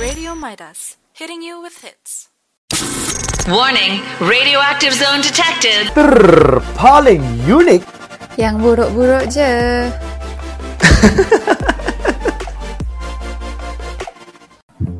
Radio 0.00 0.32
Midas, 0.32 0.96
hitting 1.12 1.44
you 1.44 1.60
with 1.60 1.84
hits. 1.84 2.32
Warning, 3.44 4.00
radioactive 4.16 4.96
zone 4.96 5.20
detected. 5.20 5.92
Paling 6.72 7.20
unik 7.44 7.84
Yang 8.40 8.54
buruk-buruk 8.64 9.28
je. 9.28 9.52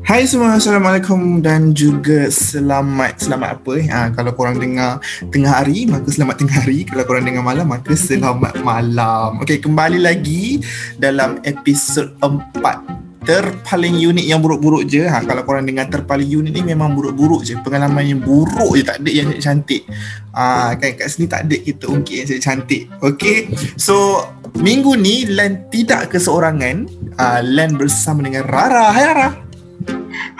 Hai 0.05 0.29
semua, 0.29 0.61
Assalamualaikum 0.61 1.41
dan 1.41 1.73
juga 1.73 2.29
selamat 2.29 3.25
Selamat 3.25 3.57
apa 3.57 3.71
eh? 3.81 3.89
Ha, 3.89 4.13
kalau 4.13 4.37
korang 4.37 4.61
dengar 4.61 5.01
tengah 5.33 5.65
hari, 5.65 5.89
maka 5.89 6.13
selamat 6.13 6.45
tengah 6.45 6.61
hari 6.61 6.85
Kalau 6.85 7.09
korang 7.09 7.25
dengar 7.25 7.41
malam, 7.41 7.65
maka 7.65 7.97
selamat 7.97 8.61
malam 8.61 9.41
Okay, 9.41 9.57
kembali 9.57 9.97
lagi 9.97 10.61
dalam 11.01 11.41
episod 11.41 12.13
4 12.21 13.10
Terpaling 13.21 14.01
unik 14.01 14.25
yang 14.25 14.41
buruk-buruk 14.41 14.89
je. 14.89 15.05
Ha, 15.05 15.21
Kalau 15.21 15.45
korang 15.45 15.61
dengar 15.61 15.85
terpaling 15.93 16.25
unik 16.25 16.51
ni 16.57 16.61
memang 16.65 16.97
buruk-buruk 16.97 17.45
je. 17.45 17.53
Pengalaman 17.61 18.01
yang 18.01 18.21
buruk 18.21 18.73
je, 18.73 18.81
tak 18.81 18.97
ada 19.05 19.11
yang 19.13 19.29
cantik. 19.37 19.85
Ha, 20.33 20.73
Kan 20.73 20.97
kat 20.97 21.07
sini 21.07 21.29
tak 21.29 21.45
ada 21.45 21.55
kita 21.55 21.85
ungkit 21.85 22.25
yang 22.25 22.41
cantik. 22.41 22.89
Okay, 22.97 23.53
so 23.77 24.25
minggu 24.57 24.97
ni 24.97 25.29
Len 25.29 25.69
tidak 25.69 26.09
keseorangan. 26.09 26.89
Uh, 27.21 27.41
Len 27.45 27.77
bersama 27.77 28.25
dengan 28.25 28.49
Rara. 28.49 28.89
Hai 28.89 29.03
Rara. 29.05 29.29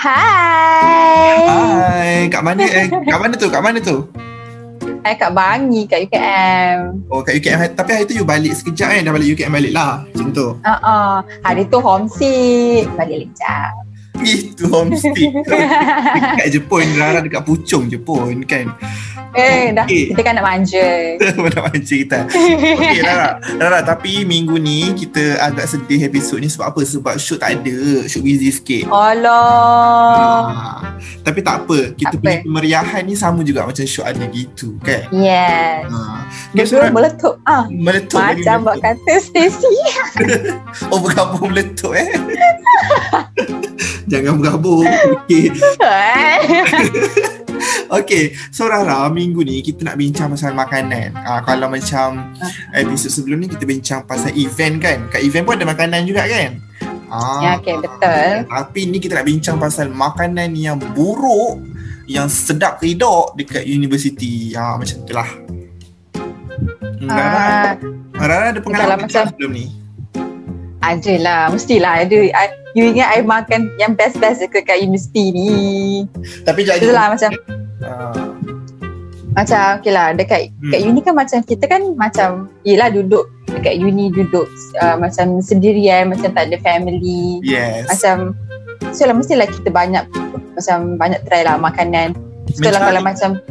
Hai. 0.02 1.38
Hai, 1.46 2.14
kat 2.34 2.42
mana 2.42 2.66
eh, 2.66 2.90
kat 2.90 3.20
mana 3.22 3.34
tu? 3.38 3.48
Kat 3.54 3.62
mana 3.62 3.78
tu? 3.78 4.10
Hai 5.02 5.18
kat 5.18 5.34
Bangi 5.34 5.90
kat 5.90 6.06
UKM. 6.06 7.10
Oh, 7.10 7.26
kat 7.26 7.42
UKM. 7.42 7.74
Tapi 7.74 7.90
hari 7.90 8.06
tu 8.06 8.14
you 8.14 8.22
balik 8.22 8.54
sekejap 8.54 8.94
kan? 8.94 9.02
Dah 9.02 9.14
balik 9.18 9.34
UKM 9.34 9.50
balik 9.50 9.74
lah. 9.74 10.06
Macam 10.06 10.30
tu. 10.30 10.48
Uh 10.62 10.72
-uh. 10.78 11.14
Hari 11.42 11.66
tu 11.74 11.82
homesick. 11.82 12.86
Balik 12.94 13.34
Itu 14.22 14.70
homestay. 14.70 15.30
dekat 16.38 16.48
je 16.50 16.60
pun. 16.60 16.86
Rara 16.94 17.20
dekat 17.20 17.42
Puchong 17.42 17.88
je 17.88 17.98
pun 17.98 18.38
kan. 18.46 18.70
Eh, 19.32 19.72
dah. 19.72 19.88
Okey. 19.88 20.12
Kita 20.12 20.22
kan 20.22 20.34
nak 20.36 20.44
manja. 20.44 20.88
Mana 21.40 21.60
macam 21.64 21.80
kita. 21.80 22.28
Okay, 22.28 23.00
Rara. 23.00 23.40
Rara, 23.56 23.80
tapi 23.80 24.28
minggu 24.28 24.60
ni 24.60 24.92
kita 24.92 25.40
agak 25.40 25.72
sedih 25.72 26.04
episod 26.04 26.36
ni 26.36 26.52
sebab 26.52 26.76
apa? 26.76 26.84
Sebab 26.84 27.16
shoot 27.16 27.40
tak 27.40 27.64
ada. 27.64 27.78
Shoot 28.12 28.28
busy 28.28 28.52
sikit. 28.52 28.92
Allah. 28.92 30.52
Ah, 30.52 30.80
tapi 31.24 31.40
tak 31.40 31.64
apa. 31.64 31.96
Kita 31.96 32.12
Tak 32.12 32.20
punya 32.20 32.36
apa. 32.36 32.44
kemeriahan 32.44 33.02
ni 33.08 33.16
sama 33.16 33.40
juga 33.42 33.64
macam 33.64 33.88
shoot 33.88 34.04
ada 34.04 34.20
gitu 34.28 34.76
kan. 34.84 35.08
Yes. 35.16 35.88
Ha. 35.88 36.28
Dia 36.52 36.68
Okay, 36.68 36.76
so, 36.76 36.92
meletup. 36.92 37.36
Ah, 37.48 37.64
meletup 37.72 38.20
lagi 38.20 38.44
macam 38.44 38.68
buat 38.68 38.78
meletup. 38.84 39.00
kata 39.00 39.14
Stacy. 39.24 39.74
Oh 40.92 41.00
bergabung 41.00 41.52
meletup 41.52 41.96
eh 41.96 42.08
Jangan 44.12 44.34
bergabung. 44.38 44.84
Okay 45.24 45.48
Okay 47.92 48.24
So 48.50 48.68
Rara 48.68 49.08
Minggu 49.08 49.40
ni 49.42 49.64
kita 49.64 49.88
nak 49.88 49.96
bincang 49.96 50.28
pasal 50.28 50.52
makanan. 50.52 51.16
Uh, 51.16 51.40
Kalau 51.42 51.68
macam 51.68 52.36
Episod 52.72 53.08
sebelum 53.10 53.40
ni 53.40 53.48
kita 53.48 53.64
bincang 53.64 54.04
pasal 54.04 54.36
event 54.36 54.84
kan? 54.84 55.08
Kat 55.08 55.22
event 55.22 55.48
pun 55.48 55.56
ada 55.56 55.64
makanan 55.64 56.04
juga 56.04 56.28
kan? 56.28 56.60
Ah, 57.08 57.40
Ya, 57.42 57.52
okay, 57.56 57.76
betul. 57.76 58.48
Tapi 58.48 58.80
ni 58.88 58.98
kita 59.00 59.16
nak 59.16 59.28
bincang 59.28 59.56
pasal 59.56 59.88
makanan 59.88 60.52
yang 60.54 60.76
buruk 60.92 61.60
Yang 62.04 62.52
sedap 62.52 62.80
kedok 62.80 63.36
dekat 63.36 63.64
universiti. 63.64 64.52
Ah, 64.52 64.76
Macam 64.76 64.98
tu 65.02 65.14
lah 65.14 65.30
Hmm, 67.02 67.10
Rara, 67.10 67.42
Ah, 67.42 67.74
Rara 68.14 68.46
ada 68.52 68.62
pengalaman 68.62 69.10
macam- 69.10 69.26
sebelum 69.26 69.52
ni 69.52 69.81
ada 70.82 71.14
lah. 71.18 71.42
Mestilah 71.50 72.04
ada. 72.04 72.20
I- 72.20 72.58
You 72.72 72.88
ingat 72.88 73.12
I 73.12 73.20
makan 73.20 73.76
yang 73.76 73.94
best-best 73.94 74.40
dekat 74.40 74.64
kat 74.64 74.80
universiti 74.80 75.36
ni. 75.36 75.52
Tapi 76.42 76.64
jadi 76.64 76.80
Itulah 76.80 77.12
macam 77.12 77.36
Ah, 77.82 78.32
Macam 79.34 79.60
okay 79.76 79.90
lah 79.90 80.14
Dekat 80.14 80.56
Hmm. 80.56 80.72
kat 80.72 80.80
uni 80.80 81.02
kan 81.02 81.12
macam 81.12 81.42
Kita 81.42 81.66
kan 81.66 81.82
macam 81.96 82.30
Yelah 82.62 82.88
duduk 82.88 83.26
Dekat 83.46 83.76
uni 83.76 84.08
duduk 84.08 84.48
uh, 84.78 84.96
Macam 84.96 85.42
sendirian 85.42 86.08
Macam 86.08 86.30
tak 86.30 86.48
ada 86.48 86.56
family 86.62 87.42
Yes 87.42 87.90
Macam 87.90 88.38
So 88.94 89.04
lah 89.04 89.18
mestilah 89.18 89.50
kita 89.50 89.68
banyak 89.68 90.08
Macam 90.54 90.96
banyak 90.96 91.26
try 91.26 91.42
lah 91.42 91.58
makanan 91.58 92.16
So 92.54 92.70
lah 92.70 92.80
kalau 92.80 93.02
macam 93.02 93.42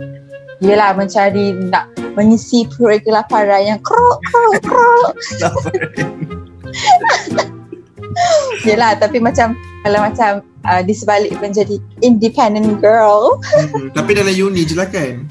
Yelah 0.60 0.94
mencari 0.94 1.60
Nak 1.60 1.90
mengisi 2.14 2.64
perut 2.70 3.02
kelaparan 3.02 3.68
Yang 3.68 3.80
krok 3.84 4.16
krok 4.24 4.52
krok 4.64 5.12
Yelah 8.62 8.96
tapi 8.96 9.18
macam 9.18 9.54
Kalau 9.80 10.00
macam 10.02 10.30
uh, 10.62 10.82
Di 10.82 10.92
sebalik 10.92 11.36
menjadi 11.38 11.78
Independent 12.00 12.78
girl 12.78 13.38
Hmm, 13.70 13.88
Tapi 13.92 14.10
dalam 14.12 14.32
uni 14.32 14.62
je 14.62 14.74
lah 14.74 14.86
kan 14.86 15.24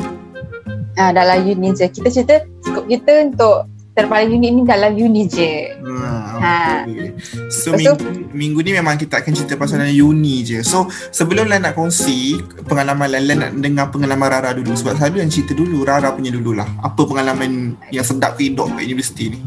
Ah, 0.94 1.16
dalam 1.16 1.48
uni 1.48 1.72
je. 1.72 1.88
Kita 1.88 2.12
cerita 2.12 2.36
skop 2.60 2.84
kita 2.84 3.24
untuk 3.24 3.72
terpaling 3.90 4.36
uni 4.36 4.52
ni 4.52 4.62
dalam 4.64 4.92
uni 4.94 5.24
je. 5.26 5.72
Ha, 5.80 6.04
Ha. 6.36 6.56
okay. 6.84 7.16
So 7.48 7.72
Lepas 7.72 7.96
tu- 7.96 8.04
minggu, 8.04 8.36
minggu 8.36 8.60
ni 8.62 8.72
memang 8.74 8.96
kita 8.96 9.16
akan 9.18 9.32
cerita 9.32 9.56
pasal 9.56 9.80
dalam 9.80 9.96
uni 9.96 10.40
je 10.42 10.60
So 10.60 10.84
sebelum 11.10 11.48
Lan 11.48 11.64
nak 11.64 11.74
kongsi 11.74 12.36
Pengalaman 12.64 13.08
Lan 13.08 13.24
Lan 13.26 13.38
nak 13.38 13.52
dengar 13.58 13.86
pengalaman 13.90 14.28
Rara 14.30 14.52
dulu 14.52 14.72
Sebab 14.72 14.96
selalu 14.98 15.24
yang 15.24 15.32
cerita 15.32 15.52
dulu 15.52 15.84
Rara 15.84 16.12
punya 16.12 16.32
dululah 16.32 16.68
Apa 16.78 17.00
pengalaman 17.02 17.52
yang 17.88 18.04
sedap 18.04 18.36
kedok 18.36 18.68
kat 18.74 18.84
universiti 18.84 19.32
ni 19.32 19.40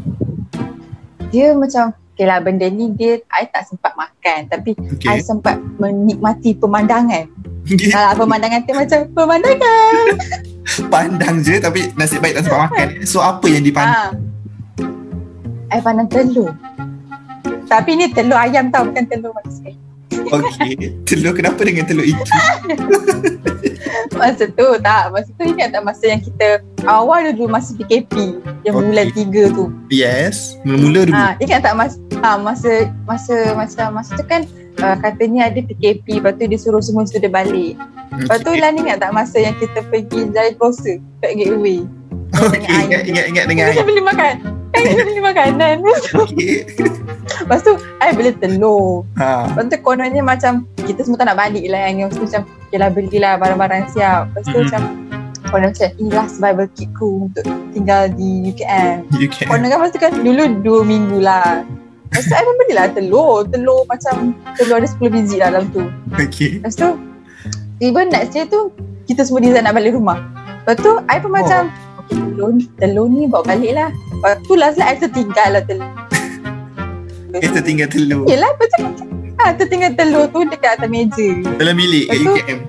Dia 1.33 1.57
macam 1.57 1.97
Okay 2.13 2.29
lah 2.29 2.37
benda 2.45 2.69
ni 2.69 2.93
dia 2.93 3.17
I 3.33 3.49
tak 3.49 3.65
sempat 3.65 3.97
makan 3.97 4.45
Tapi 4.45 4.77
Okay. 4.77 5.09
I 5.09 5.25
sempat 5.25 5.57
menikmati 5.81 6.53
pemandangan. 6.53 7.25
Alah 7.89 8.13
pemandangan 8.13 8.61
tu 8.69 8.71
macam 8.77 8.99
Pemandangan. 9.17 10.05
Pandang 10.93 11.35
je 11.41 11.57
Tapi 11.57 11.89
nasib 11.97 12.21
baik 12.21 12.37
tak 12.37 12.43
sempat 12.45 12.61
makan. 12.69 12.87
So 13.09 13.17
apa 13.25 13.49
yang 13.49 13.65
dipandang? 13.65 14.13
Ha. 14.13 15.73
I 15.73 15.81
pandang 15.81 16.05
telur. 16.05 16.53
Tapi 17.65 17.91
ni 17.97 18.13
telur 18.13 18.37
ayam 18.37 18.69
tau 18.69 18.85
Bukan 18.85 19.09
telur 19.09 19.33
manusia 19.33 19.73
Okay 20.29 20.93
Telur 21.03 21.33
kenapa 21.35 21.61
dengan 21.63 21.83
telur 21.83 22.05
itu? 22.05 22.21
Masa 24.19 24.45
tu 24.45 24.67
tak. 24.79 25.03
Masa 25.11 25.29
tu 25.35 25.43
ingat 25.43 25.73
tak 25.73 25.81
Masa 25.83 26.03
yang 26.07 26.21
kita 26.21 26.61
Awal 26.85 27.33
dulu 27.33 27.51
masa 27.51 27.73
PKP 27.75 28.39
Yang 28.63 28.73
Okay. 28.73 28.87
bulan 28.87 29.07
3 29.51 29.57
tu. 29.57 29.65
Yes 29.91 30.55
Mula-mula 30.63 30.99
dulu. 31.07 31.15
Ha, 31.15 31.35
ingat 31.39 31.59
tak 31.63 31.73
mas, 31.75 31.99
ha, 32.23 32.39
masa 32.39 32.87
masa 33.03 33.35
masa 33.55 33.81
masa 33.91 34.11
tu 34.15 34.23
kan 34.23 34.47
uh, 34.79 34.95
katanya 34.99 35.51
ada 35.51 35.59
PKP 35.59 36.23
lepas 36.23 36.35
tu 36.39 36.47
dia 36.47 36.59
suruh 36.59 36.79
semua 36.79 37.03
student 37.03 37.31
balik. 37.31 37.75
Lepas 38.13 38.39
tu 38.45 38.51
Lan 38.55 38.79
ingat 38.79 39.03
tak 39.03 39.11
masa 39.11 39.41
yang 39.41 39.55
kita 39.59 39.83
pergi 39.91 40.31
Zahid 40.31 40.55
Grocer 40.57 41.03
kat 41.19 41.35
gateway. 41.35 41.83
Okay 42.33 42.65
ingat, 42.65 43.05
ingat, 43.05 43.25
ingat 43.29 43.45
dengan 43.45 43.65
Kita 43.75 43.85
beli 43.85 44.01
makan. 44.01 44.62
Kita 44.73 45.01
beli 45.01 45.21
makanan. 45.21 45.75
Okay 46.23 46.65
Lepas 47.39 47.59
tu 47.61 47.73
I 47.97 48.11
beli 48.11 48.31
telur. 48.33 49.03
ha. 49.15 49.47
Lepas 49.47 49.63
tu 49.65 49.77
kononnya 49.79 50.21
macam 50.21 50.51
kita 50.77 51.01
semua 51.01 51.17
tak 51.17 51.27
nak 51.27 51.37
balik 51.39 51.65
lah 51.65 51.87
yang 51.87 52.05
Lepas 52.05 52.15
tu 52.15 52.25
macam 52.25 52.41
okay 52.61 52.77
lah 52.77 52.89
belilah 52.89 53.33
barang-barang 53.37 53.83
siap. 53.89 54.21
Lepas 54.29 54.43
tu 54.43 54.51
Mhm. 54.51 54.63
macam 54.63 54.81
konon 55.45 55.69
macam 55.69 55.89
inilah 55.95 56.25
survival 56.27 56.67
kitku 56.73 57.09
untuk 57.23 57.45
tinggal 57.71 58.03
di 58.09 58.29
UKM. 58.49 58.95
Can 59.29 59.45
Konon 59.45 59.67
kan 59.67 59.79
masa 59.79 59.97
kan 59.97 60.11
dulu 60.15 60.43
dua 60.59 60.79
minggu 60.81 61.17
lah. 61.19 61.61
Lepas 62.09 62.23
tu 62.23 62.33
I 62.33 62.41
pun 62.41 62.55
belilah 62.59 62.85
telur. 62.89 63.33
Telur 63.47 63.79
macam 63.85 64.13
telur 64.53 64.75
ada 64.77 64.87
10 64.87 65.09
biji 65.09 65.35
lah 65.35 65.49
dalam 65.49 65.69
tu. 65.69 65.83
Okay 66.11 66.57
Lepas 66.57 66.73
tu 66.73 66.89
tiba 67.75 68.01
next 68.03 68.31
day 68.31 68.45
tu 68.45 68.69
kita 69.03 69.21
semua 69.21 69.41
design 69.41 69.63
nak 69.63 69.73
balik 69.73 69.93
rumah. 69.93 70.21
Lepas 70.61 70.75
tu 70.79 70.91
I 71.03 71.17
pun 71.17 71.27
Oh. 71.27 71.35
macam 71.35 71.61
telur, 72.13 72.51
telur 72.77 73.07
ni 73.09 73.25
bawa 73.25 73.43
balik 73.43 73.73
lah. 73.73 73.89
Lepas 73.89 74.33
tu 74.45 74.53
last 74.53 74.77
lah 74.77 74.93
I 74.93 74.97
tertinggal 75.01 75.49
lah 75.57 75.63
telur. 75.65 75.89
Kita 77.33 77.65
tinggal 77.65 77.89
telur 77.89 78.29
Yelah 78.29 78.53
tu 78.61 78.85
ha, 79.41 79.49
tertinggal 79.57 79.97
telur 79.97 80.29
tu 80.29 80.45
dekat 80.45 80.77
atas 80.77 80.85
meja. 80.85 81.27
Dalam 81.57 81.73
bilik 81.73 82.05
kat 82.05 82.21
UKM 82.21 82.59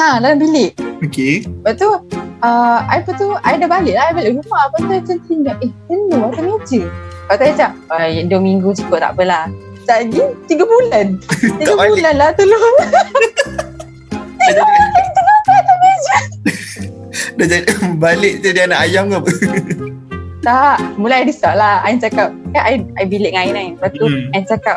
Ha 0.00 0.16
dalam 0.24 0.40
bilik. 0.40 0.72
Okay 1.04 1.44
Lepas 1.44 1.76
tu 1.76 1.88
uh, 2.40 2.78
I 2.88 3.04
lepas 3.04 3.14
tu 3.20 3.28
I 3.44 3.60
dah 3.60 3.68
balik 3.68 3.92
lah. 3.92 4.08
I 4.08 4.12
balik 4.16 4.40
rumah 4.40 4.72
Lepas 4.72 4.80
tu 4.80 4.88
I 4.88 5.00
macam 5.04 5.18
tinggal 5.28 5.56
Eh 5.60 5.70
telur 5.84 6.32
atas 6.32 6.44
meja. 6.48 6.82
Lepas 6.88 7.36
tu 7.36 7.44
I 7.44 7.52
macam 7.52 7.70
"Ah, 7.92 8.08
Dua 8.08 8.40
minggu 8.40 8.68
cukup 8.72 8.98
tak 9.04 9.12
apalah 9.12 9.44
lagi 9.90 10.22
Tiga 10.46 10.64
bulan. 10.64 11.18
Tiga 11.60 11.74
bulan 11.74 12.14
lah 12.16 12.30
telur 12.32 12.56
Dah 17.40 17.48
jadi 17.48 17.64
balik 18.04 18.44
jadi 18.44 18.68
anak 18.68 18.78
ayam 18.84 19.08
ke 19.08 19.16
apa? 19.16 19.30
Tak 20.40 20.76
Mula 21.00 21.20
I 21.20 21.24
risau 21.24 21.52
lah. 21.56 21.80
I 21.84 21.96
cakap 21.96 22.36
Kan 22.52 22.62
I, 22.64 22.74
I 23.00 23.04
bilik 23.08 23.32
dengan 23.32 23.48
kan 23.56 23.66
Lepas 23.76 23.90
tu 23.96 24.04
Hmm. 24.08 24.36
I 24.36 24.40
cakap 24.44 24.76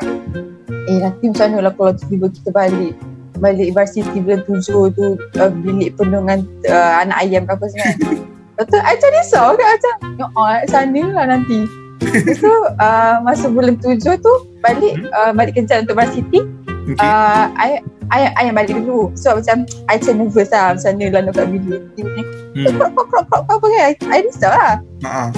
Eh 0.87 0.97
nanti 0.99 1.23
macam 1.31 1.47
mana 1.51 1.59
lah 1.67 1.73
Kalau 1.75 1.91
tiba 1.95 2.27
kita 2.31 2.49
balik? 2.51 2.93
Balik 3.39 3.75
varsity 3.75 4.19
bulan 4.23 4.43
tujuh 4.47 4.91
tu 4.95 5.19
uh, 5.19 5.51
Bilik 5.63 5.95
penuh 5.99 6.23
dengan 6.23 6.39
uh, 6.67 6.93
Anak 7.03 7.17
ayam 7.23 7.43
ke 7.47 7.51
apa 7.55 7.65
semua 7.67 7.83
kan 7.83 7.95
Lepas 8.53 8.65
tu 8.69 8.77
I 8.79 8.91
macam 8.95 9.09
risau 9.15 9.47
kan 9.55 9.67
Macam 9.71 9.93
Ya 10.19 10.25
Allah 10.35 10.59
sana 10.71 11.01
lah 11.11 11.25
nanti. 11.31 11.59
Lepas 12.03 12.37
tu 12.39 12.53
uh, 12.79 13.15
Masa 13.23 13.45
bulan 13.47 13.75
tujuh 13.79 14.15
tu 14.19 14.33
Balik 14.63 15.03
uh, 15.11 15.31
Balik 15.35 15.59
kerja 15.59 15.83
untuk 15.83 15.95
varsity. 15.99 16.43
Okay. 16.83 16.99
uh, 16.99 17.47
I 17.55 17.79
I, 18.11 18.33
I 18.33 18.43
yang 18.47 18.55
balik 18.55 18.75
dulu. 18.75 19.13
So 19.13 19.37
macam 19.37 19.63
I 19.87 19.95
macam 19.95 20.13
nervous 20.17 20.49
lah 20.49 20.75
macam 20.75 20.91
mana 20.95 21.21
lah 21.21 21.31
kat 21.31 21.47
bilik. 21.47 21.81
Dia 21.93 22.03
punya, 22.03 22.25
Hmm. 22.53 22.69
Krok 22.69 22.91
krok 22.93 23.07
krok 23.09 23.25
krok 23.25 23.43
apa 23.49 23.65
kan? 23.65 23.81
I, 23.81 23.93
I 24.05 24.19
risau 24.21 24.51
lah. 24.51 24.73
Ha. 25.01 25.33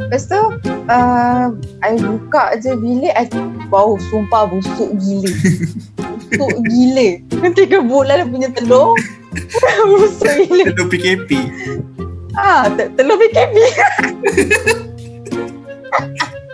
Lepas 0.00 0.26
tu 0.26 0.40
uh, 0.90 1.46
I 1.78 1.94
buka 1.94 2.58
je 2.58 2.74
bilik 2.74 3.14
I 3.14 3.30
bau 3.70 3.94
sumpah 4.10 4.50
busuk 4.50 4.90
gila. 4.98 5.30
busuk 5.94 6.52
gila. 6.72 7.08
Tiga 7.54 7.78
bulan 7.80 8.26
punya 8.26 8.50
telur. 8.50 8.98
busuk 9.94 10.26
gila. 10.42 10.74
Telur 10.74 10.88
PKP. 10.88 11.30
Ah, 12.34 12.66
te- 12.66 12.90
telur 12.98 13.14
BKB. 13.14 13.54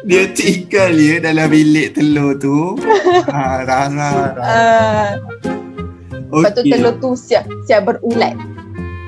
Dia 0.06 0.22
tinggal 0.30 0.94
dia 0.94 1.18
dalam 1.18 1.50
bilik 1.50 1.88
telur 1.92 2.38
tu. 2.38 2.78
ha, 3.26 3.66
Rara. 3.66 4.10
Rara. 4.30 4.38
Uh, 4.38 5.08
Lepas 6.38 6.52
tu 6.54 6.62
telur 6.64 6.94
tu 6.96 7.10
siap 7.12 7.42
siap 7.66 7.80
berulat. 7.84 8.38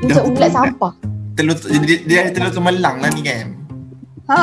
Macam 0.03 0.23
ulat 0.29 0.51
sampah. 0.51 0.93
Telur 1.35 1.55
tu, 1.55 1.71
dia, 1.71 1.97
dia 2.03 2.19
ada 2.21 2.31
telur 2.33 2.51
tu 2.51 2.59
melang 2.59 2.99
lah 2.99 3.11
ni 3.11 3.23
kan. 3.23 3.55
Ha, 4.27 4.43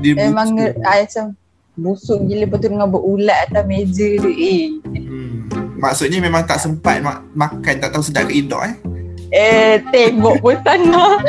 Dia 0.00 0.12
memang 0.18 0.56
macam 0.56 1.36
busuk 1.74 2.22
gila 2.24 2.46
lepas 2.46 2.58
tu 2.58 2.68
dengan 2.70 2.88
berulat 2.88 3.38
atas 3.46 3.64
meja 3.64 4.08
tu. 4.18 4.30
Eh, 4.30 4.80
Hmm. 5.04 5.44
Maksudnya 5.76 6.16
memang 6.18 6.42
tak 6.42 6.58
sempat 6.58 6.98
mak- 6.98 7.28
makan 7.34 7.74
tak 7.76 7.92
tahu 7.92 8.00
sedap 8.00 8.24
ke 8.24 8.34
indok 8.34 8.64
eh. 8.64 8.74
eh 9.30 9.72
tengok 9.92 10.40
pun 10.40 10.56
sana. 10.64 11.20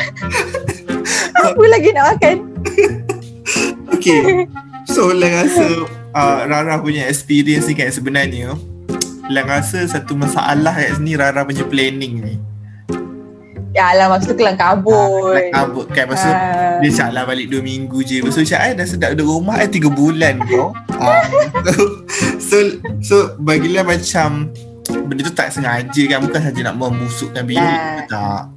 Apa 1.43 1.63
lagi 1.67 1.91
nak 1.91 2.15
makan? 2.15 2.35
Okay. 4.05 4.45
So 4.85 5.09
Lan 5.09 5.33
rasa 5.33 5.65
uh, 6.13 6.37
Rara 6.45 6.77
punya 6.77 7.09
experience 7.09 7.65
ni 7.65 7.73
kan 7.73 7.89
sebenarnya 7.89 8.53
Lan 9.33 9.45
rasa 9.49 9.81
satu 9.89 10.13
masalah 10.13 10.77
kat 10.77 11.01
sini 11.01 11.17
Rara 11.17 11.41
punya 11.41 11.65
planning 11.65 12.21
ni. 12.21 12.35
Ya 13.73 13.91
lah 13.97 14.07
masa 14.07 14.29
tu 14.31 14.37
kelang 14.37 14.55
kabut. 14.55 15.35
Nak 15.35 15.51
kabut 15.51 15.87
kan. 15.89 16.05
Tu 16.07 16.15
Ah. 16.15 16.79
dia 16.79 16.89
cak 16.93 17.09
lah 17.11 17.25
balik 17.25 17.49
2 17.49 17.59
minggu 17.59 18.05
je. 18.05 18.21
Tu 18.21 18.41
cak 18.45 18.61
eh 18.71 18.73
dah 18.77 18.85
sedap 18.87 19.17
duduk 19.17 19.41
rumah 19.41 19.57
eh 19.59 19.67
3 19.67 19.89
bulan 19.89 20.37
kau. 20.45 20.71
Ah. 20.95 21.25
so, 21.67 21.75
so, 22.39 22.57
so 23.01 23.15
bagilah 23.41 23.83
macam 23.83 24.53
benda 25.09 25.27
tu 25.27 25.33
tak 25.33 25.49
sengaja 25.51 26.03
kan. 26.07 26.23
Bukan 26.23 26.39
saja 26.39 26.59
nak 26.61 26.77
membusukkan 26.77 27.43
bilik. 27.43 27.59
Nah. 27.59 28.05
Tak. 28.07 28.54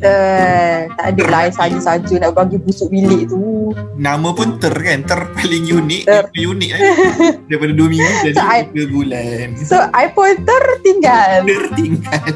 Eh, 0.00 0.88
tak 0.96 1.06
ada 1.12 1.22
lah 1.28 1.40
I 1.44 1.52
saja-saja 1.52 2.14
nak 2.24 2.32
bagi 2.32 2.56
busuk 2.56 2.88
bilik 2.88 3.28
tu. 3.28 3.76
Nama 4.00 4.32
pun 4.32 4.56
ter 4.56 4.72
kan. 4.72 5.04
Ter 5.04 5.20
paling 5.36 5.64
unik. 5.68 6.02
Ter. 6.08 6.24
Ter. 6.32 6.40
Unik 6.48 6.68
kan. 6.72 6.80
Daripada 7.52 7.72
2 7.76 7.92
minggu 7.92 8.12
jadi 8.24 8.36
So, 8.36 8.44
I- 8.48 8.68
3 8.72 8.88
bulan. 8.88 9.46
So 9.60 9.76
I 9.92 10.06
pun 10.08 10.32
tertinggal. 10.40 11.44
tertinggal. 11.44 12.32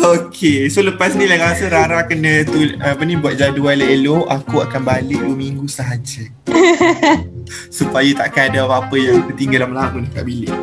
okay, 0.18 0.66
so 0.66 0.82
lepas 0.82 1.14
ni 1.14 1.30
lah 1.30 1.38
rasa 1.38 1.70
Rara 1.70 2.02
kena 2.02 2.42
tu 2.42 2.58
apa 2.82 3.02
ni 3.06 3.14
buat 3.14 3.38
jadual 3.38 3.78
elok, 3.78 4.26
aku 4.26 4.66
akan 4.66 4.82
balik 4.82 5.22
2 5.22 5.30
minggu 5.30 5.70
sahaja. 5.70 6.26
Supaya 7.78 8.10
takkan 8.18 8.50
ada 8.50 8.66
apa-apa 8.66 8.98
yang 8.98 9.30
tertinggal 9.30 9.70
lama-lama 9.70 10.02
dekat 10.10 10.26
bilik. 10.26 10.54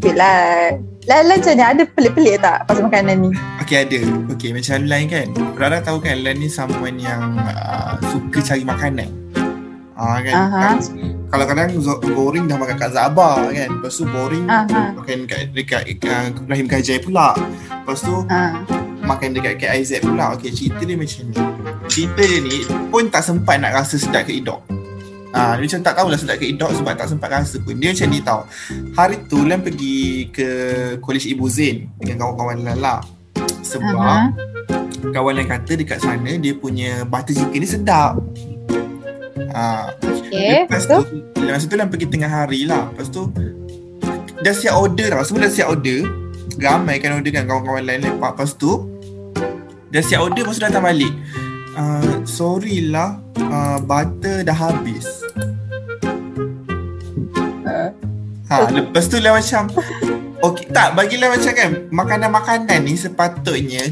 Okay 0.00 0.12
lah. 0.16 0.91
Lan 1.02 1.26
macam 1.26 1.52
ni 1.52 1.64
ada 1.64 1.82
pelik-pelik 1.84 2.38
tak 2.38 2.62
pasal 2.62 2.86
makanan 2.86 3.16
ni? 3.20 3.30
Okay 3.58 3.82
ada. 3.82 4.00
Okay 4.30 4.54
macam 4.54 4.86
Lan 4.86 5.02
kan. 5.06 5.26
Rara 5.58 5.78
tahu 5.78 5.98
kan 5.98 6.22
Lan 6.22 6.38
ni 6.38 6.46
someone 6.46 6.94
yang 6.96 7.34
uh, 7.40 7.98
suka 8.08 8.38
cari 8.40 8.62
makanan. 8.62 9.10
Ah 9.92 10.18
kan. 10.20 10.34
Aha. 10.36 10.60
kan 10.68 10.78
Kadang-kadang 11.26 11.80
zo- 11.80 11.98
boring 12.04 12.44
dah 12.44 12.54
makan 12.54 12.76
kat 12.76 12.92
Zabah 12.92 13.50
kan. 13.50 13.68
Lepas 13.72 13.92
tu 13.92 14.04
boring 14.06 14.46
Aha. 14.46 14.94
makan 14.94 15.26
kat 15.26 15.50
dekat 15.50 15.82
uh, 16.04 16.30
Ibrahim 16.30 16.66
Kajai 16.66 16.98
pula. 16.98 17.34
Lepas 17.72 17.98
tu 17.98 18.14
Ha. 18.28 18.62
makan 19.02 19.34
dekat 19.34 19.58
KIZ 19.58 20.06
pula. 20.06 20.38
Okay, 20.38 20.54
cerita 20.54 20.86
dia 20.86 20.94
macam 20.94 21.22
ni. 21.26 21.36
Cerita 21.88 22.22
dia 22.22 22.38
ni 22.38 22.62
pun 22.88 23.10
tak 23.10 23.26
sempat 23.26 23.58
nak 23.58 23.74
rasa 23.74 23.98
sedap 23.98 24.22
ke 24.22 24.38
idok. 24.38 24.62
Ah, 25.32 25.56
dia 25.56 25.64
macam 25.64 25.80
tak 25.80 25.94
tahulah 25.96 26.18
sedap 26.20 26.36
ke 26.36 26.44
idok 26.44 26.70
sebab 26.76 26.92
tak 26.92 27.08
sempat 27.08 27.28
rasa 27.32 27.56
pun. 27.60 27.72
Dia 27.76 27.96
macam 27.96 28.08
ni 28.12 28.20
tau. 28.20 28.40
Hari 28.92 29.16
tu 29.26 29.40
Lan 29.48 29.64
pergi 29.64 30.28
ke 30.28 30.48
College 31.00 31.32
Ibu 31.32 31.46
Zain 31.48 31.88
dengan 31.96 32.20
kawan-kawan 32.20 32.60
Lan 32.60 32.76
lah. 32.78 33.00
Sebab 33.64 33.96
Aha. 33.96 34.28
kawan 35.08 35.32
Lan 35.40 35.46
kata 35.48 35.72
dekat 35.72 36.04
sana 36.04 36.36
dia 36.36 36.52
punya 36.52 37.08
butter 37.08 37.32
chicken 37.32 37.64
ni 37.64 37.68
sedap. 37.68 38.20
Ah, 39.56 39.92
Okay. 40.32 40.64
Lepas 40.64 40.88
Lepas 40.88 41.04
tu? 41.04 41.20
Lepas 41.44 41.62
tu 41.68 41.76
pergi 41.76 42.06
tengah 42.08 42.30
hari 42.32 42.64
lah 42.64 42.88
Lepas 42.88 43.12
tu 43.12 43.28
Dah 44.40 44.54
siap 44.56 44.80
order 44.80 45.12
tau 45.12 45.24
Semua 45.28 45.44
dah 45.44 45.52
siap 45.52 45.68
order 45.68 46.08
Ramai 46.56 46.96
kan 47.04 47.20
order 47.20 47.28
kan 47.28 47.44
Kawan-kawan 47.44 47.84
lain 47.84 48.00
lepak 48.00 48.32
Lepas 48.32 48.56
tu 48.56 48.88
Dah 49.92 50.00
siap 50.00 50.24
order 50.24 50.48
Lepas 50.48 50.56
tu 50.56 50.64
datang 50.64 50.88
balik 50.88 51.12
uh, 51.76 52.24
Sorry 52.24 52.88
lah 52.88 53.20
uh, 53.36 53.76
Butter 53.84 54.40
dah 54.40 54.56
habis 54.56 55.20
Ha, 58.52 58.68
lepas 58.68 59.08
tu 59.08 59.16
lah 59.16 59.32
macam 59.32 59.72
Okay, 60.44 60.68
tak 60.68 60.92
bagilah 60.92 61.32
macam 61.32 61.52
kan 61.56 61.70
Makanan-makanan 61.88 62.84
ni 62.84 63.00
sepatutnya 63.00 63.88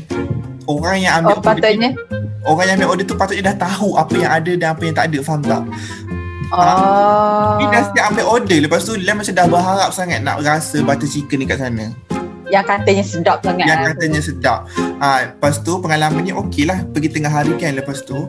Orang 0.69 1.01
yang 1.01 1.25
ambil 1.25 1.33
Oh 1.33 1.41
patutnya. 1.41 1.97
Orang 2.45 2.69
yang 2.69 2.77
ambil 2.77 2.93
order 2.93 3.07
tu 3.09 3.17
patutnya 3.17 3.57
dah 3.57 3.73
tahu 3.73 3.97
Apa 3.97 4.13
yang 4.21 4.29
ada 4.29 4.53
dan 4.53 4.69
apa 4.77 4.83
yang 4.85 4.93
tak 4.93 5.07
ada 5.09 5.19
Faham 5.25 5.41
tak? 5.41 5.63
Oh. 6.53 7.57
Dia 7.57 7.67
dah 7.73 7.83
siap 7.89 8.05
ambil 8.13 8.27
order 8.29 8.59
Lepas 8.61 8.85
tu 8.85 9.01
Lam 9.01 9.23
macam 9.25 9.33
dah 9.33 9.47
berharap 9.49 9.91
sangat 9.97 10.21
Nak 10.21 10.45
rasa 10.45 10.85
butter 10.85 11.09
chicken 11.09 11.41
dekat 11.41 11.57
sana 11.65 12.10
Yang 12.51 12.65
katanya 12.67 13.05
sedap 13.07 13.37
sangat. 13.41 13.65
Yang 13.65 13.81
katanya 13.95 14.21
sedap. 14.21 14.59
Ha, 14.99 15.09
Lepas 15.25 15.63
tu 15.63 15.79
pengalamannya 15.79 16.35
okey 16.37 16.67
lah 16.67 16.85
Pergi 16.85 17.09
tengah 17.09 17.31
hari 17.31 17.57
kan 17.57 17.73
Lepas 17.73 18.03
tu. 18.03 18.29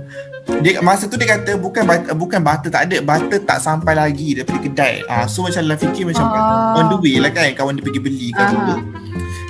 Dia, 0.62 0.80
Masa 0.80 1.06
tu 1.06 1.20
dia 1.20 1.36
kata 1.36 1.58
Bukan 1.58 1.84
butter, 1.84 2.14
bukan 2.14 2.40
butter 2.40 2.70
tak 2.70 2.88
ada. 2.88 2.98
Butter 3.02 3.42
tak 3.42 3.60
sampai 3.60 3.92
lagi 3.92 4.38
Daripada 4.38 4.62
kedai. 4.62 4.94
Ha, 5.06 5.26
So 5.26 5.44
macam 5.44 5.66
Lam 5.66 5.76
fikir 5.76 6.08
macam 6.08 6.26
Ah. 6.32 6.78
On 6.78 6.88
the 6.88 6.98
way 6.98 7.18
lah 7.18 7.28
kan 7.28 7.52
Kawan 7.52 7.76
dia 7.76 7.84
pergi 7.84 8.00
beli 8.00 8.30
kan 8.32 8.56
Ah. 8.56 8.80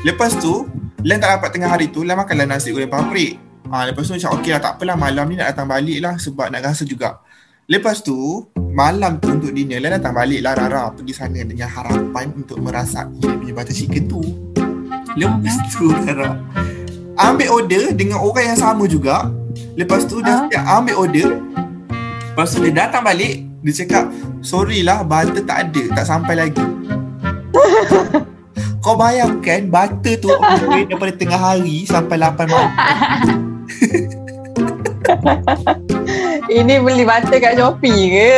Lepas 0.01 0.33
tu 0.35 0.65
Lam 1.01 1.17
tak 1.17 1.38
dapat 1.38 1.50
tengah 1.51 1.69
hari 1.69 1.89
tu 1.89 2.01
Lam 2.01 2.17
makanlah 2.17 2.47
nasi 2.47 2.74
goreng 2.74 2.89
paprik 2.89 3.38
ha, 3.69 3.85
Lepas 3.85 4.07
tu 4.07 4.15
macam 4.15 4.39
okey 4.39 4.51
lah 4.51 4.62
tak 4.63 4.79
apalah 4.79 4.95
Malam 4.95 5.25
ni 5.29 5.35
nak 5.35 5.53
datang 5.53 5.69
balik 5.69 6.00
lah 6.00 6.15
Sebab 6.15 6.50
nak 6.50 6.63
rasa 6.63 6.88
juga. 6.88 7.21
Lepas 7.69 8.01
tu 8.01 8.17
Malam 8.57 9.21
tu 9.21 9.29
untuk 9.29 9.53
dinner 9.53 9.77
Lam 9.77 10.01
datang 10.01 10.17
balik 10.17 10.41
lah 10.41 10.57
Rara 10.57 10.89
Pergi 10.89 11.13
sana 11.13 11.39
dengan 11.39 11.69
harapan 11.69 12.33
Untuk 12.33 12.57
merasai 12.57 13.06
Dia 13.21 13.29
punya 13.29 13.53
butter 13.53 13.75
chicken 13.75 14.10
tu 14.10 14.22
Lepas 15.13 15.56
tu 15.70 15.89
Rara 15.89 16.39
Ambil 17.27 17.50
order 17.51 17.84
Dengan 17.91 18.20
orang 18.20 18.46
yang 18.50 18.60
sama 18.60 18.84
juga. 18.86 19.27
Lepas 19.74 20.03
tu 20.03 20.20
Ah. 20.22 20.48
siap 20.48 20.63
ambil 20.65 20.96
order. 20.98 21.30
Lepas 22.32 22.48
tu 22.50 22.62
dia 22.62 22.74
datang 22.77 23.03
balik 23.03 23.44
Dia 23.62 23.74
cakap 23.75 24.08
Sorry 24.39 24.82
lah 24.82 25.03
butter 25.03 25.44
tak 25.44 25.70
ada 25.70 25.84
Tak 25.94 26.06
sampai 26.06 26.36
lagi. 26.38 26.63
Kau 28.82 28.98
bayangkan 28.98 29.70
Butter 29.70 30.18
tu 30.18 30.32
Daripada 30.89 31.13
tengah 31.13 31.38
hari 31.38 31.86
Sampai 31.86 32.18
8 32.18 32.50
malam. 32.50 32.72
Ini 36.50 36.82
beli 36.82 37.03
butter 37.03 37.38
kat 37.38 37.53
Shopee 37.56 38.01
ke? 38.10 38.30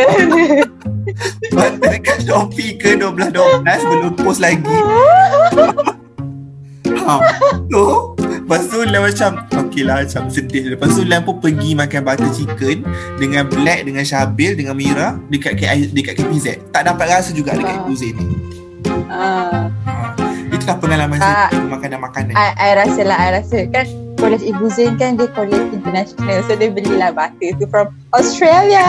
Butter 1.49 1.87
dekat 1.89 2.17
Shopee 2.21 2.75
ke 2.75 2.97
12-12 2.97 3.63
Belum 3.63 4.13
post 4.17 4.39
lagi 4.39 4.77
So 7.69 7.81
Lepas 8.17 8.67
tu 8.67 8.83
Lam 8.83 9.01
macam 9.03 9.31
Okay 9.49 9.81
lah 9.81 10.03
macam 10.03 10.27
sedih 10.27 10.75
Lepas 10.75 10.93
tu 10.93 11.03
Lam 11.03 11.23
pun 11.23 11.39
pergi 11.39 11.71
makan 11.73 12.01
butter 12.03 12.29
chicken 12.29 12.83
Dengan 13.15 13.47
Black 13.47 13.83
Dengan 13.83 14.03
Syabil 14.03 14.53
Dengan 14.53 14.75
Mira 14.75 15.15
Dekat 15.27 15.55
KI, 15.55 15.89
dekat 15.89 16.19
KPZ 16.19 16.71
Tak 16.71 16.85
dapat 16.85 17.07
rasa 17.09 17.31
juga 17.31 17.55
Dekat 17.55 17.71
Ah. 17.79 17.91
Zain 17.93 18.13
ni 18.13 18.25
ha. 19.07 19.69
Itulah 20.49 20.77
pengalaman 20.77 21.17
Ah. 21.17 21.47
saya 21.47 21.63
Makanan-makanan 21.71 22.33
I, 22.33 22.49
I 22.53 22.69
rasa 22.75 23.01
lah, 23.03 23.17
I 23.17 23.29
rasa 23.37 23.57
kan 23.69 23.87
College 24.23 24.47
Ibu 24.47 24.71
Zain 24.71 24.95
kan 24.95 25.19
dia 25.19 25.27
college 25.35 25.67
international. 25.75 26.39
So 26.47 26.55
dia 26.55 26.71
belilah 26.71 27.11
butter 27.11 27.59
tu 27.59 27.67
from 27.67 27.91
Australia. 28.15 28.87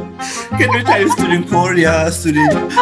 Kan 0.56 0.72
dia 0.72 0.80
cari 0.80 1.04
student 1.12 1.44
Korea 1.44 2.08
Student 2.08 2.72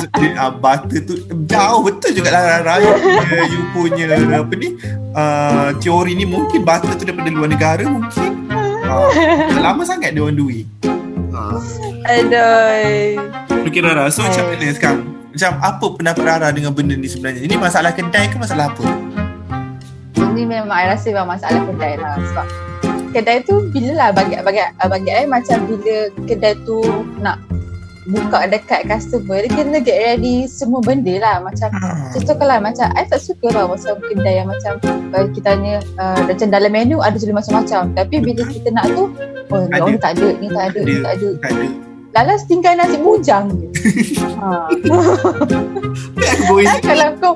student 0.00 0.34
uh, 0.40 0.48
Butter 0.48 1.04
tu. 1.04 1.20
Jauh 1.44 1.84
betul 1.84 2.16
juga 2.16 2.32
lah 2.32 2.80
You 2.80 2.96
punya, 3.04 3.38
you 3.52 3.60
punya 3.76 4.04
Apa 4.16 4.54
ni 4.56 4.80
uh, 5.12 5.76
Teori 5.76 6.16
ni. 6.16 6.24
Mungkin 6.24 6.64
butter 6.64 6.96
tu 6.96 7.04
daripada 7.04 7.28
luar 7.36 7.52
negara 7.52 7.84
Mungkin. 7.84 8.48
Uh, 8.88 9.12
Lama 9.60 9.84
sangat 9.84 10.16
dia 10.16 10.24
the 10.24 10.40
way 10.40 10.64
uh. 11.36 11.60
Aduh. 12.08 13.20
Okay 13.68 13.84
Rara. 13.84 14.08
So 14.08 14.24
macam 14.24 14.48
mana 14.48 14.72
sekarang? 14.72 15.04
Macam 15.36 15.52
apa 15.60 15.86
pendapat 16.00 16.22
Rara 16.24 16.48
Dengan 16.48 16.72
benda 16.72 16.96
ni 16.96 17.12
sebenarnya? 17.12 17.44
Ini 17.44 17.60
masalah 17.60 17.92
kedai 17.92 18.32
ke 18.32 18.40
masalah 18.40 18.72
apa 18.72 19.07
Ini 20.38 20.46
memang 20.46 20.70
I 20.70 20.94
rasa 20.94 21.10
memang 21.10 21.34
masalah 21.34 21.66
kedai 21.66 21.98
lah 21.98 22.14
Sebab 22.14 22.46
kedai 23.10 23.42
tu 23.42 23.66
bila 23.74 23.90
lah 23.96 24.08
bagi, 24.14 24.38
bagi, 24.38 24.62
bagi 24.78 25.10
I 25.10 25.26
macam 25.26 25.66
bila 25.66 26.06
kedai 26.30 26.54
tu 26.62 26.78
nak 27.18 27.42
buka 28.06 28.46
dekat 28.46 28.86
customer 28.86 29.42
dia 29.42 29.50
kena 29.50 29.82
get 29.82 29.98
ready 29.98 30.46
semua 30.46 30.78
benda 30.80 31.18
lah 31.18 31.42
macam 31.42 31.68
Ah. 31.76 32.08
contohlah 32.14 32.56
macam 32.56 32.88
I 32.94 33.04
tak 33.04 33.20
suka 33.20 33.52
lah 33.52 33.66
macam 33.66 33.98
kedai 34.00 34.40
yang 34.40 34.48
macam 34.48 34.80
uh, 35.12 35.26
kita 35.34 35.56
tanya 35.56 35.82
uh, 35.98 36.20
macam 36.24 36.46
dalam 36.48 36.70
menu 36.72 37.02
ada 37.02 37.18
jenis 37.18 37.34
macam-macam 37.34 37.92
tapi 37.92 38.16
bila 38.22 38.46
Betul. 38.46 38.54
kita 38.54 38.68
nak 38.72 38.86
tu 38.94 39.04
oh 39.50 39.60
ni 39.60 39.72
Ada. 39.74 39.82
orang 39.82 39.98
tak 40.00 40.10
ada 40.16 40.26
ni 40.38 40.46
tak 40.48 40.64
ada 40.70 40.78
ni 40.80 40.94
tak 41.02 41.12
ada 41.18 41.28
Tak 41.42 41.50
ada. 41.52 41.66
lalas 42.14 42.40
tinggal 42.48 42.72
nasi 42.78 42.96
bujang 42.96 43.46
je 43.52 43.66
ha. 44.40 44.68
Takkanlah 46.78 47.08
kau 47.18 47.34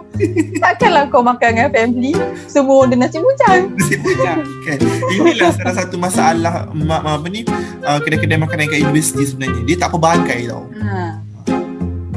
takkanlah 0.59 1.05
kau 1.09 1.23
makan 1.23 1.49
dengan 1.55 1.69
family 1.71 2.13
semua 2.47 2.87
order 2.87 2.99
nasi 2.99 3.19
bujang 3.19 3.61
Nasi 3.79 3.95
bujang 3.99 4.39
kan. 4.63 4.79
Inilah 5.11 5.51
salah 5.57 5.75
satu 5.75 5.97
masalah 5.97 6.55
mak 6.73 7.03
apa 7.03 7.27
ni 7.27 7.43
uh, 7.83 7.99
kedai-kedai 7.99 8.39
makanan 8.39 8.69
kat 8.69 8.83
universiti 8.83 9.27
sebenarnya. 9.27 9.63
Dia 9.65 9.77
tak 9.79 9.91
pelbagai 9.93 10.41
tau. 10.49 10.65
ha. 10.81 11.19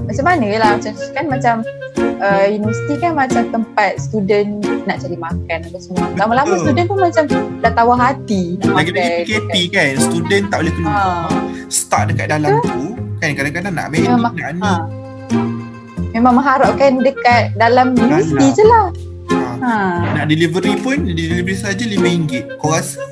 macam 0.06 0.26
mana 0.26 0.48
lah 0.62 0.70
macam 0.78 0.92
kan 1.12 1.26
macam 1.26 1.56
uh, 2.22 2.46
universiti 2.48 2.94
kan 3.02 3.12
macam 3.18 3.42
tempat 3.50 3.98
student 3.98 4.62
nak 4.86 5.02
cari 5.02 5.18
makan 5.18 5.60
apa 5.66 5.78
semua 5.82 6.06
lama-lama 6.14 6.54
Betul. 6.54 6.64
student 6.70 6.86
pun 6.86 6.98
macam 7.02 7.24
dah 7.60 7.72
tawar 7.74 7.98
hati 7.98 8.56
nak 8.62 8.86
Lagi 8.86 8.94
makan 8.94 9.02
lagi 9.02 9.24
PKP 9.26 9.54
kan, 9.74 9.92
student 9.98 10.44
tak 10.48 10.58
boleh 10.62 10.74
keluar. 10.78 10.94
Ha. 10.94 11.30
Start 11.68 12.06
dekat 12.14 12.28
dalam 12.30 12.62
tu 12.62 12.94
kan 13.18 13.32
kadang-kadang 13.34 13.74
nak 13.74 13.86
ambil 13.90 14.00
ni, 14.00 14.08
Memang, 14.14 14.34
nak 14.38 14.52
ni. 14.54 14.62
ha. 14.62 14.74
Memang 16.16 16.40
mengharapkan 16.40 17.04
dekat 17.04 17.52
dalam 17.54 17.92
universiti 17.92 18.56
je 18.56 18.64
lah. 18.64 18.88
Ha. 19.28 19.38
Ha. 19.60 19.76
Nak 20.16 20.26
delivery 20.26 20.80
pun 20.80 21.04
delivery 21.04 21.54
saja 21.54 21.84
RM5. 21.84 22.56
Kau 22.56 22.72
rasa 22.72 23.04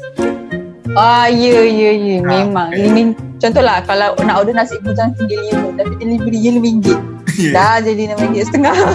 Ah, 0.93 1.25
ya, 1.25 1.57
ya, 1.59 1.91
ya. 1.91 2.17
Ha, 2.21 2.29
Memang. 2.45 2.69
okay. 2.69 2.85
Ini, 2.85 3.01
contohlah 3.37 3.81
kalau 3.81 4.13
nak 4.21 4.35
order 4.39 4.53
nasi 4.53 4.77
bujang 4.79 5.11
RM3 5.17 5.33
tapi 5.75 5.93
delivery 5.97 6.37
je 6.39 6.49
RM5. 6.53 6.85
Ya. 7.33 7.51
Dah 7.51 7.75
jadi 7.81 8.13
RM6 8.15 8.35
setengah. 8.47 8.75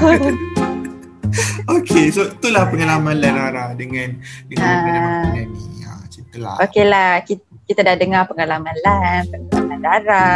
Okay, 1.69 2.09
so 2.09 2.25
itulah 2.25 2.65
pengalaman 2.65 3.21
Lara 3.21 3.77
dengan 3.77 4.17
dengan 4.49 4.65
kedai 4.81 4.97
makanan 4.99 5.47
ni. 5.53 5.61
Ha, 5.85 5.91
macam 6.01 6.21
itulah. 6.25 6.55
Okey 6.65 6.85
lah. 6.89 7.13
Kita, 7.21 7.45
kita 7.69 7.81
dah 7.85 7.95
dengar 7.95 8.23
pengalaman 8.25 8.73
Lan, 8.81 9.23
pengalaman 9.29 9.79
Dara. 9.79 10.29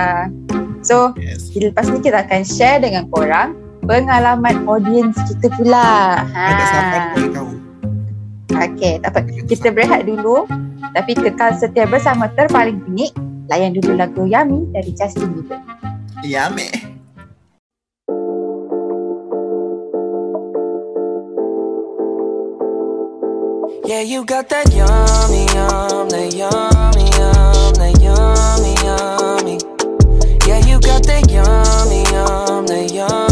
So, 0.85 1.17
Yes. 1.17 1.49
lepas 1.55 1.89
ni 1.89 2.05
kita 2.05 2.29
akan 2.29 2.43
share 2.45 2.85
dengan 2.85 3.09
korang 3.09 3.57
pengalaman 3.87 4.67
audience 4.71 5.19
kita 5.29 5.51
pula. 5.59 6.23
Ha. 6.23 6.45
Tak 6.55 6.67
sabar 6.71 7.03
boleh 7.15 7.31
tahu. 7.35 7.51
Okey, 8.53 8.95
tak 9.03 9.11
apa. 9.15 9.21
Kita 9.49 9.69
berehat 9.75 10.07
dulu. 10.07 10.47
Tapi 10.93 11.13
kekal 11.17 11.57
setia 11.57 11.89
bersama 11.89 12.29
terpaling 12.37 12.79
unik. 12.91 13.13
Layan 13.51 13.75
dulu 13.75 13.99
lagu 13.99 14.23
Yummy 14.29 14.71
dari 14.71 14.93
Justin 14.95 15.35
Bieber. 15.35 15.59
Ya, 16.23 16.47
meh. 16.53 16.71
Yeah, 23.83 24.01
you 24.01 24.25
got 24.25 24.49
that 24.49 24.73
yummy, 24.73 25.45
yum, 25.53 26.09
that 26.09 26.33
yummy, 26.33 27.07
yum, 27.19 27.75
that 27.77 27.93
yummy, 28.01 28.73
yummy. 28.81 29.59
Yeah, 30.49 30.65
you 30.65 30.81
got 30.81 31.03
that 31.11 31.29
yummy, 31.29 32.01
yum, 32.09 32.65
that 32.71 32.89
yummy, 32.89 33.32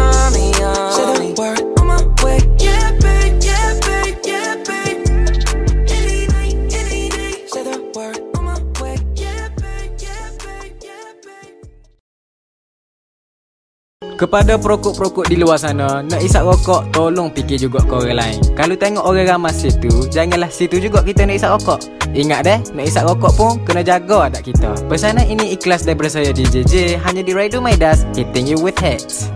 Kepada 14.21 14.53
perokok-perokok 14.61 15.25
di 15.25 15.41
luar 15.41 15.57
sana 15.57 16.05
Nak 16.05 16.21
isap 16.21 16.45
rokok 16.45 16.93
Tolong 16.93 17.33
fikir 17.33 17.57
juga 17.57 17.81
ke 17.81 17.89
orang 17.89 18.21
lain 18.21 18.37
Kalau 18.53 18.77
tengok 18.77 19.01
orang 19.01 19.25
ramai 19.25 19.49
situ 19.49 19.89
Janganlah 20.13 20.53
situ 20.53 20.77
juga 20.77 21.01
kita 21.01 21.25
nak 21.25 21.41
isap 21.41 21.57
rokok 21.57 21.81
Ingat 22.13 22.45
deh 22.45 22.59
Nak 22.77 22.85
isap 22.85 23.09
rokok 23.09 23.33
pun 23.33 23.51
Kena 23.65 23.81
jaga 23.81 24.29
adat 24.29 24.45
kita 24.45 24.77
Pesanan 24.85 25.25
ini 25.25 25.57
ikhlas 25.57 25.89
daripada 25.89 26.21
saya 26.21 26.29
DJJ 26.29 27.01
Hanya 27.01 27.25
di 27.25 27.33
Radio 27.33 27.65
Midas 27.65 28.05
Hitting 28.13 28.45
you 28.45 28.61
with 28.61 28.77
hits 28.77 29.33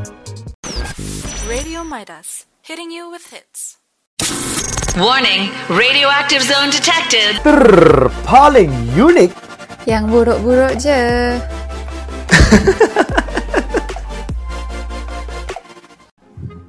Radio 1.45 1.85
Midas, 1.85 2.45
hitting 2.63 2.89
you 2.89 3.07
with 3.09 3.29
hits. 3.29 3.77
Warning, 4.97 5.53
radioactive 5.69 6.41
zone 6.41 6.73
detected. 6.73 7.37
Terpaling 7.45 8.73
unik 8.97 9.29
Yang 9.85 10.03
buruk-buruk 10.09 10.73
je. 10.81 11.01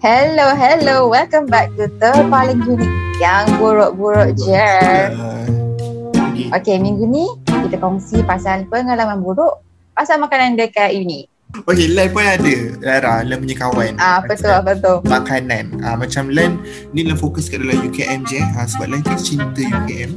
hello, 0.07 0.55
hello. 0.55 0.97
Welcome 1.11 1.51
back 1.51 1.75
to 1.75 1.91
Terpaling 1.99 2.63
Unik. 2.63 2.93
Yang 3.19 3.47
buruk-buruk 3.59 4.31
je. 4.39 4.71
Okay. 6.55 6.79
Minggu 6.79 7.11
ni 7.11 7.27
kita 7.67 7.83
kongsi 7.83 8.23
pasal 8.23 8.69
pengalaman 8.71 9.19
buruk 9.19 9.59
pasal 9.99 10.23
makanan 10.23 10.55
dekat 10.55 10.95
uni. 10.95 11.27
Okay, 11.57 11.89
Len 11.89 12.13
pun 12.13 12.21
ada 12.21 12.55
Lara, 12.85 13.15
Len 13.25 13.41
punya 13.41 13.57
kawan 13.57 13.97
Ah, 13.97 14.21
betul, 14.21 14.53
Pasal 14.53 14.61
betul. 14.61 14.97
Makanan 15.09 15.81
ah, 15.81 15.97
Macam 15.97 16.29
Len 16.29 16.61
Ni 16.93 17.01
Len 17.01 17.17
fokus 17.17 17.49
kat 17.49 17.65
dalam 17.65 17.81
UKM 17.81 18.29
je 18.29 18.45
ah, 18.61 18.69
Sebab 18.69 18.93
Len 18.93 19.01
kan 19.01 19.17
cinta 19.17 19.65
UKM 19.65 20.11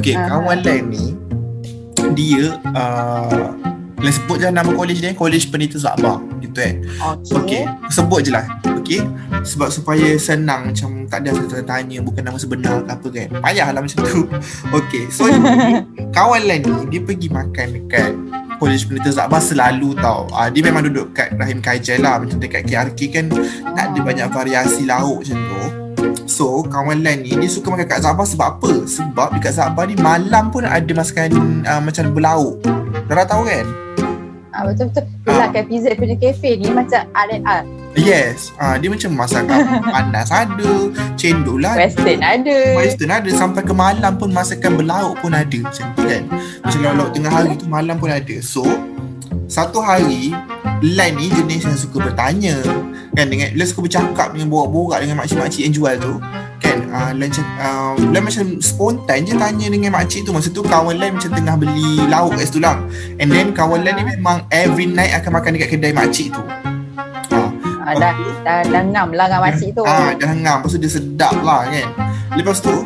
Okay, 0.00 0.16
Ah. 0.16 0.24
kawan 0.32 0.64
Len 0.64 0.88
ni 0.88 1.12
Dia 2.16 2.56
uh, 2.72 3.52
Len 3.98 4.12
sebut 4.14 4.38
je 4.38 4.46
nama 4.46 4.70
college 4.70 5.02
dia? 5.02 5.10
College 5.14 5.50
Penita 5.50 5.76
Zakbar. 5.78 6.22
Gitu 6.38 6.58
eh? 6.62 6.78
Okay, 7.34 7.66
sebut 7.90 8.22
je 8.22 8.30
lah. 8.30 8.46
Okay 8.88 9.04
Sebab 9.44 9.68
supaya 9.68 10.16
senang 10.16 10.72
Macam 10.72 11.04
tak 11.12 11.28
ada 11.28 11.36
tanya 11.44 11.64
tanya 11.66 11.98
Bukan 12.00 12.22
nama 12.24 12.38
sebenar 12.40 12.80
ke 12.86 12.90
apa 12.96 13.08
kan. 13.12 13.28
Payah 13.44 13.68
lah 13.76 13.80
macam 13.84 13.98
tu. 14.00 14.24
Okay 14.80 15.12
So 15.12 15.28
ni, 15.28 15.36
Kawan 16.16 16.48
Len 16.48 16.64
ni 16.64 16.96
Dia 16.96 17.00
pergi 17.04 17.28
makan 17.28 17.66
dekat 17.76 18.12
College 18.56 18.88
Penelitian 18.88 19.14
Zakbar 19.14 19.44
selalu 19.44 19.92
tau. 20.00 20.24
Uh, 20.32 20.48
Dia 20.48 20.62
memang 20.64 20.88
duduk 20.88 21.12
kat 21.12 21.36
Rahim 21.36 21.60
Kaijai 21.60 22.00
lah 22.00 22.16
Macam 22.22 22.40
dekat 22.40 22.64
KRK 22.64 23.00
kan. 23.12 23.24
Tak 23.76 23.84
ada 23.92 24.00
banyak 24.00 24.28
variasi 24.32 24.88
lauk 24.88 25.20
macam 25.26 25.36
tu 25.36 25.87
So 26.24 26.62
kawan 26.62 27.00
Lan 27.00 27.22
ni 27.22 27.32
Dia 27.32 27.48
suka 27.48 27.68
makan 27.68 27.86
kat 27.86 28.00
Zakbar 28.00 28.24
sebab 28.24 28.48
apa? 28.54 28.72
Sebab 28.84 29.28
dekat 29.34 29.52
Zakbar 29.54 29.84
ni 29.84 29.96
Malam 29.96 30.48
pun 30.48 30.62
ada 30.62 30.88
masakan 30.90 31.30
uh, 31.62 31.80
Macam 31.80 32.12
berlauk 32.12 32.60
Dara 33.06 33.24
tahu 33.24 33.44
kan? 33.44 33.66
Ah, 34.50 34.66
betul-betul. 34.66 35.06
Yelah, 35.22 35.38
Ah. 35.38 35.48
kat 35.48 35.64
PZ 35.66 35.84
punya 35.94 36.16
cafe 36.18 36.58
ni 36.58 36.66
macam 36.66 37.06
R&R. 37.14 37.62
Yes 37.94 38.50
uh, 38.56 38.74
Dia 38.74 38.90
macam 38.90 39.10
masakan 39.14 39.58
panas 39.94 40.28
ada 40.28 40.72
Cendol 41.14 41.62
lah 41.62 41.78
Western 41.78 42.20
ada. 42.20 42.58
Western 42.74 43.10
ada 43.12 43.30
Sampai 43.30 43.62
ke 43.62 43.70
malam 43.70 44.18
pun 44.18 44.28
Masakan 44.28 44.76
berlauk 44.76 45.14
pun 45.18 45.30
ada 45.30 45.46
Macam 45.62 45.86
tu 45.94 46.02
kan 46.02 46.22
Macam 46.60 46.74
Ah. 46.74 46.84
lauk-lauk 46.84 47.10
tengah 47.12 47.32
hari 47.32 47.54
tu 47.54 47.66
Malam 47.66 47.96
pun 47.96 48.10
ada 48.10 48.36
So 48.38 48.66
Satu 49.48 49.80
hari 49.80 50.30
Lan 50.84 51.16
ni 51.16 51.32
jenis 51.32 51.64
yang 51.64 51.74
suka 51.74 52.04
bertanya 52.04 52.60
Kan 53.16 53.32
dengan 53.32 53.50
Lan 53.56 53.64
suka 53.64 53.80
bercakap 53.82 54.36
Dengan 54.36 54.52
borak-borak 54.52 55.00
Dengan 55.02 55.16
makcik-makcik 55.18 55.64
yang 55.64 55.74
jual 55.74 55.94
tu 55.96 56.20
Kan 56.60 56.78
uh, 56.92 57.10
Lan, 57.16 57.28
cak- 57.32 57.56
uh, 57.58 57.96
Lan 58.12 58.22
macam 58.22 58.60
spontan 58.60 59.24
je 59.24 59.32
Tanya 59.34 59.66
dengan 59.66 59.96
makcik 59.96 60.22
tu 60.22 60.30
Masa 60.30 60.52
tu 60.52 60.60
kawan 60.60 60.94
Lan 60.94 61.16
macam 61.16 61.32
tengah 61.32 61.56
beli 61.56 62.04
Lauk 62.06 62.36
kat 62.36 62.46
situ 62.46 62.60
lah 62.60 62.76
And 63.16 63.32
then 63.32 63.56
kawan 63.56 63.82
Lan 63.82 63.96
ni 63.96 64.04
memang 64.14 64.44
Every 64.52 64.84
night 64.84 65.16
akan 65.16 65.40
makan 65.40 65.56
Dekat 65.56 65.74
kedai 65.74 65.96
makcik 65.96 66.30
tu 66.30 66.44
uh, 67.32 67.48
Ah, 67.88 67.96
dah, 67.96 68.12
dah, 68.44 68.60
dah 68.68 68.82
ngam 68.84 69.16
lah 69.16 69.32
dengan 69.32 69.48
makcik 69.48 69.72
tu. 69.72 69.80
Ah, 69.80 70.12
dah 70.12 70.28
ngam. 70.36 70.60
Lepas 70.60 70.76
tu 70.76 70.80
dia 70.84 70.92
sedap 70.92 71.40
lah 71.40 71.64
kan. 71.72 71.88
Lepas 72.36 72.60
tu, 72.60 72.84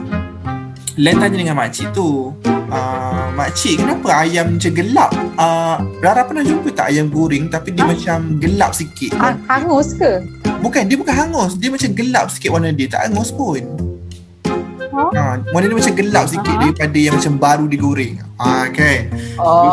Len 0.94 1.18
tanya 1.18 1.36
dengan 1.42 1.58
makcik 1.58 1.90
tu. 1.90 2.30
Uh, 2.70 3.21
makcik, 3.32 3.80
kenapa 3.80 4.08
ayam 4.24 4.56
macam 4.56 4.72
gelap? 4.72 5.10
Uh, 5.40 5.76
Rara 6.04 6.22
pernah 6.24 6.44
jumpa 6.44 6.68
tak 6.72 6.92
ayam 6.92 7.08
goreng 7.08 7.48
tapi 7.48 7.72
dia 7.72 7.84
Ha? 7.84 7.90
macam 7.92 8.18
gelap 8.38 8.72
sikit? 8.76 9.12
Ha, 9.16 9.34
hangus 9.48 9.96
ke? 9.96 10.22
Bukan, 10.62 10.86
dia 10.86 10.94
bukan 10.94 11.14
hangus. 11.14 11.58
Dia 11.58 11.74
macam 11.74 11.90
gelap 11.90 12.30
sikit 12.30 12.54
warna 12.54 12.70
dia. 12.70 12.86
Tak 12.86 13.10
hangus 13.10 13.34
pun. 13.34 13.91
Oh. 14.92 15.08
Ha, 15.10 15.40
warna 15.50 15.66
dia 15.66 15.76
macam 15.76 15.94
gelap 15.94 16.24
sikit 16.28 16.52
Ah. 16.52 16.60
daripada 16.62 16.98
yang 16.98 17.14
macam 17.16 17.32
baru 17.34 17.64
digoreng. 17.64 18.20
Ah, 18.36 18.66
kan? 18.68 19.08
Oh. 19.36 19.72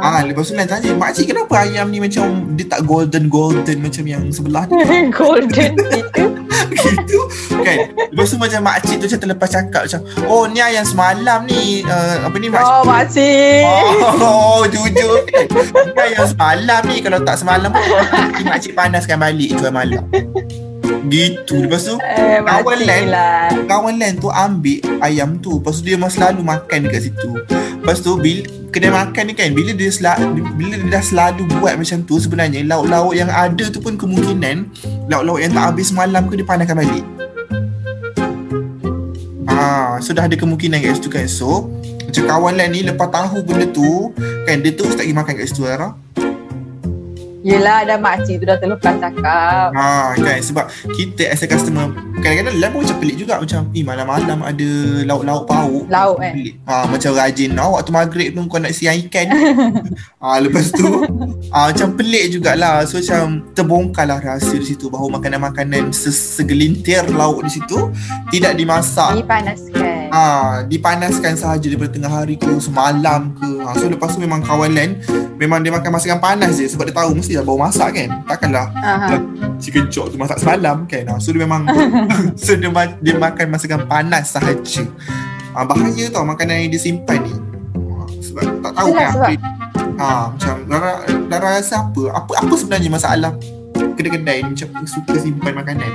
Ah, 0.00 0.22
lepas 0.22 0.46
tu 0.46 0.54
Len 0.54 0.64
tanya, 0.64 0.94
makcik 0.94 1.28
kenapa 1.28 1.60
ayam 1.60 1.90
ni 1.90 1.98
macam 1.98 2.24
dia 2.54 2.64
tak 2.64 2.80
golden-golden 2.82 3.76
macam 3.78 4.04
yang 4.04 4.22
sebelah 4.30 4.64
ni? 4.64 4.78
Golden 5.10 5.72
itu. 6.00 6.24
gitu 6.64 7.20
kan 7.60 7.76
lepas 8.08 8.26
tu 8.26 8.36
macam 8.36 8.60
makcik 8.62 8.96
tu 8.96 9.04
macam 9.04 9.20
terlepas 9.20 9.48
cakap 9.48 9.82
macam 9.84 10.00
oh 10.26 10.46
ni 10.46 10.58
ayam 10.58 10.82
semalam 10.82 11.44
ni 11.44 11.84
uh, 11.84 12.24
apa 12.24 12.36
ni 12.36 12.48
makcik 12.48 12.72
Oh, 12.72 12.82
makcik. 12.82 13.62
Oh, 14.16 14.62
jujur 14.72 15.14
kan. 15.26 15.44
Ni 15.86 16.00
ayam 16.02 16.24
semalam 16.24 16.80
ni 16.86 16.96
Kalau 16.98 17.18
tak 17.20 17.36
semalam 17.36 17.68
pun 17.68 17.82
makcik 18.44 18.72
panaskan 18.72 19.18
balik 19.18 19.54
Jual 19.54 19.70
malam 19.70 20.02
Gitu. 21.08 21.54
Lepas 21.64 21.84
tu 21.84 21.94
Eh, 22.00 22.40
Kawan 22.40 22.80
Len 22.84 23.04
lah. 23.12 23.48
Kawan 23.68 23.94
Len 24.00 24.16
tu 24.16 24.28
ambil 24.32 24.80
ayam 25.04 25.36
tu. 25.38 25.60
Lepas 25.60 25.80
tu 25.80 25.82
dia 25.86 25.94
memang 26.00 26.12
selalu 26.12 26.40
makan 26.42 26.78
dekat 26.88 27.10
situ. 27.10 27.30
Lepas 27.84 28.00
tu 28.00 28.16
bila, 28.16 28.48
Kedai 28.74 28.90
makan 28.90 29.30
ni 29.30 29.38
kan 29.38 29.54
Bila 29.54 29.70
dia 29.70 29.86
sel, 29.86 30.10
Bila 30.58 30.74
dia 30.74 30.98
dah 30.98 31.04
selalu 31.04 31.46
buat 31.62 31.78
macam 31.78 32.02
tu 32.02 32.18
Sebenarnya 32.18 32.66
Lauk-lauk 32.66 33.14
yang 33.14 33.30
ada 33.30 33.70
tu 33.70 33.78
pun 33.78 33.94
kemungkinan 33.94 34.66
Lauk-lauk 35.06 35.38
yang 35.38 35.54
tak 35.54 35.64
habis 35.70 35.94
semalam 35.94 36.26
ke 36.26 36.34
Dia 36.34 36.42
panaskan 36.42 36.82
balik. 36.82 37.04
Ah, 39.46 40.02
so 40.02 40.10
dah 40.10 40.26
ada 40.26 40.34
kemungkinan 40.34 40.82
kat 40.82 40.98
situ 40.98 41.06
kan. 41.06 41.30
So 41.30 41.70
Macam 42.10 42.24
kawan 42.26 42.58
Len 42.58 42.74
ni 42.74 42.82
Lepas 42.82 43.14
tahu 43.14 43.46
benda 43.46 43.70
tu 43.70 44.10
Kan 44.42 44.58
dia 44.66 44.74
terus 44.74 44.98
tak 44.98 45.06
pergi 45.06 45.14
makan 45.22 45.32
kat 45.38 45.46
situ 45.46 45.62
Ara 45.70 45.94
Yelah, 47.44 47.84
dah 47.84 48.00
makcik 48.00 48.40
tu 48.40 48.44
dah 48.48 48.56
terlepas 48.56 48.96
cakap. 48.96 49.68
Ha 49.76 50.16
kan 50.16 50.40
sebab 50.40 50.64
kita 50.96 51.28
as 51.28 51.44
a 51.44 51.46
customer 51.46 51.92
kadang-kadang 52.24 52.72
pun 52.72 52.80
macam 52.80 52.96
pelik 52.96 53.16
juga 53.20 53.36
macam 53.36 53.68
eh 53.76 53.84
malam-malam 53.84 54.38
ada 54.40 54.68
lauk-lauk 55.04 55.44
pauk. 55.44 55.84
Lauk, 55.92 56.16
eh. 56.24 56.32
Pelik. 56.32 56.54
Ha 56.64 56.88
macam 56.88 57.10
rajin 57.12 57.52
oh, 57.60 57.76
waktu 57.76 57.90
maghrib 57.92 58.28
tu 58.32 58.40
kau 58.48 58.56
nak 58.56 58.72
siang 58.72 58.96
ikan. 58.96 59.28
ha 60.24 60.40
lepas 60.40 60.72
tu 60.72 60.88
ha, 61.52 61.68
macam 61.68 61.92
pelik 61.92 62.32
jugalah. 62.32 62.88
So 62.88 62.96
macam 63.04 63.44
terbongkarlah 63.52 64.24
rahsia 64.24 64.56
di 64.56 64.66
situ 64.72 64.88
bahawa 64.88 65.20
makanan-makanan 65.20 65.92
se- 65.92 66.40
segelintir 66.40 67.04
lauk 67.12 67.44
di 67.44 67.60
situ 67.60 67.92
tidak 68.32 68.56
dimasak. 68.56 69.20
Dipanaskan. 69.20 69.83
Ah, 70.14 70.62
dipanaskan 70.62 71.34
sahaja 71.34 71.66
daripada 71.66 71.90
tengah 71.90 72.06
hari 72.06 72.38
ke 72.38 72.46
semalam 72.56 73.34
ke. 73.34 73.50
Ha, 73.60 73.74
so 73.74 73.90
lepas 73.90 74.14
tu 74.14 74.22
memang 74.22 74.38
kawan 74.40 74.70
Len 74.70 75.02
memang 75.34 75.58
dia 75.58 75.74
makan 75.74 75.90
masakan 75.90 76.22
panas 76.22 76.54
je 76.54 76.70
sebab 76.70 76.86
dia 76.86 76.94
tahu 76.94 77.18
mesti 77.18 77.34
dah 77.34 77.42
bawa 77.42 77.66
masak 77.66 77.90
kan. 77.92 78.22
Takkanlah 78.24 78.70
chicken 79.58 79.90
chop 79.90 80.08
tu 80.08 80.16
masak 80.16 80.38
semalam 80.38 80.86
kan. 80.86 81.02
Ha, 81.04 81.18
so 81.18 81.34
dia 81.34 81.42
memang 81.42 81.66
so 82.38 82.54
dia, 82.54 82.70
ma- 82.70 82.94
dia 83.02 83.18
makan 83.18 83.46
masakan 83.50 83.80
panas 83.84 84.30
sahaja. 84.30 84.86
Ha, 85.50 85.66
bahaya 85.66 86.04
tau 86.08 86.22
makanan 86.22 86.62
yang 86.62 86.70
dia 86.70 86.78
simpan 86.78 87.18
ni. 87.18 87.34
Ha, 87.74 88.06
sebab 88.22 88.44
tak 88.62 88.72
tahu 88.72 88.88
Yelah, 88.88 89.00
kan 89.00 89.10
sebab- 89.10 89.30
apa. 89.34 89.50
Ha, 89.94 90.06
macam 90.28 90.54
Dara, 90.64 90.92
Dara 91.26 91.48
rasa 91.54 91.74
apa? 91.82 92.02
Apa 92.14 92.30
apa 92.38 92.54
sebenarnya 92.54 92.86
masalah 92.88 93.32
kedai-kedai 93.94 94.42
ni 94.42 94.54
macam 94.54 94.68
suka 94.86 95.18
simpan 95.18 95.54
makanan? 95.54 95.90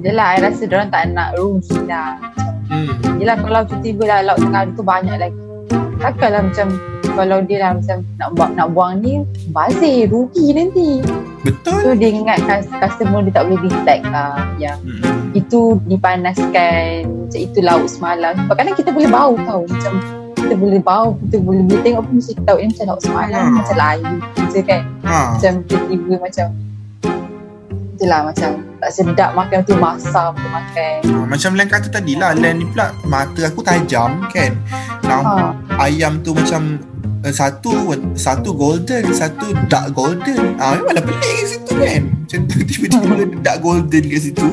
Yelah, 0.00 0.36
I 0.36 0.44
rasa 0.44 0.64
diorang 0.64 0.86
tak 0.86 1.08
nak 1.10 1.34
rugi 1.34 1.72
lah. 1.82 2.20
Hmm. 2.66 3.18
Yelah, 3.18 3.36
kalau 3.40 3.60
tiba-tiba 3.66 4.02
lah 4.06 4.18
lauk 4.32 4.38
tengah 4.42 4.60
hari 4.66 4.72
tu 4.74 4.82
banyak 4.82 5.16
lagi. 5.18 5.42
Takkanlah 5.96 6.42
macam 6.46 6.68
kalau 7.16 7.38
dia 7.40 7.58
lah 7.64 7.70
macam 7.80 7.96
nak 8.20 8.28
buang, 8.36 8.52
nak 8.54 8.68
buang 8.76 8.92
ni 9.00 9.12
bazir, 9.50 10.04
rugi 10.12 10.52
nanti. 10.52 11.00
Betul. 11.40 11.78
So 11.80 11.88
dia 11.96 12.12
ingat 12.12 12.44
cus- 12.44 12.70
customer 12.76 13.24
dia 13.24 13.32
tak 13.40 13.44
boleh 13.48 13.60
detect 13.64 14.04
lah 14.12 14.36
yang 14.60 14.76
Hmm. 14.84 15.32
itu 15.32 15.80
dipanaskan, 15.88 17.08
macam 17.08 17.40
itu 17.40 17.58
lauk 17.64 17.88
semalam. 17.88 18.36
Sebab 18.36 18.54
kadang 18.54 18.76
kita 18.76 18.90
boleh 18.92 19.08
bau 19.08 19.34
tau 19.48 19.64
macam 19.64 19.92
kita 20.36 20.54
boleh 20.54 20.78
bau, 20.78 21.18
kita 21.26 21.36
boleh, 21.42 21.62
boleh 21.66 21.80
tengok 21.82 22.02
pun 22.06 22.14
mesti 22.20 22.32
tahu 22.44 22.58
ni 22.60 22.68
macam 22.70 22.84
lauk 22.92 23.00
semalam, 23.02 23.44
Hmm. 23.48 23.56
macam 23.58 23.76
layu 23.80 24.14
je 24.52 24.60
kan. 24.62 24.82
Ha. 25.02 25.16
Macam 25.34 25.52
tiba-tiba 25.66 26.14
macam 26.20 26.46
Itulah 27.96 28.20
macam 28.22 28.50
tak 28.76 28.90
sedap 28.92 29.30
makan 29.32 29.58
tu 29.64 29.72
masam 29.74 30.36
tu 30.36 30.48
makan. 30.48 30.96
Ha, 31.02 31.24
macam 31.26 31.50
Len 31.52 31.64
kata 31.66 31.88
tadi 31.88 32.12
lah 32.12 32.32
Len 32.32 32.60
ni 32.60 32.66
pula 32.66 32.92
mata 33.02 33.40
aku 33.42 33.60
tajam 33.60 34.20
kan 34.28 34.52
Nampak 35.00 35.56
Ha. 35.70 35.86
ayam 35.86 36.20
tu 36.20 36.32
macam 36.32 36.76
uh, 37.22 37.30
satu 37.30 37.72
satu 38.12 38.52
golden 38.52 39.08
satu 39.10 39.48
dark 39.66 39.92
golden 39.92 40.56
ah 40.56 40.74
memanglah 40.74 41.04
pelik 41.04 41.20
kat 41.22 41.46
situ 41.48 41.72
kan 41.74 42.02
macam 42.18 42.40
tu 42.44 42.56
tiba-tiba 42.68 43.14
dark 43.38 43.58
golden 43.60 44.02
kat 44.02 44.20
situ 44.20 44.48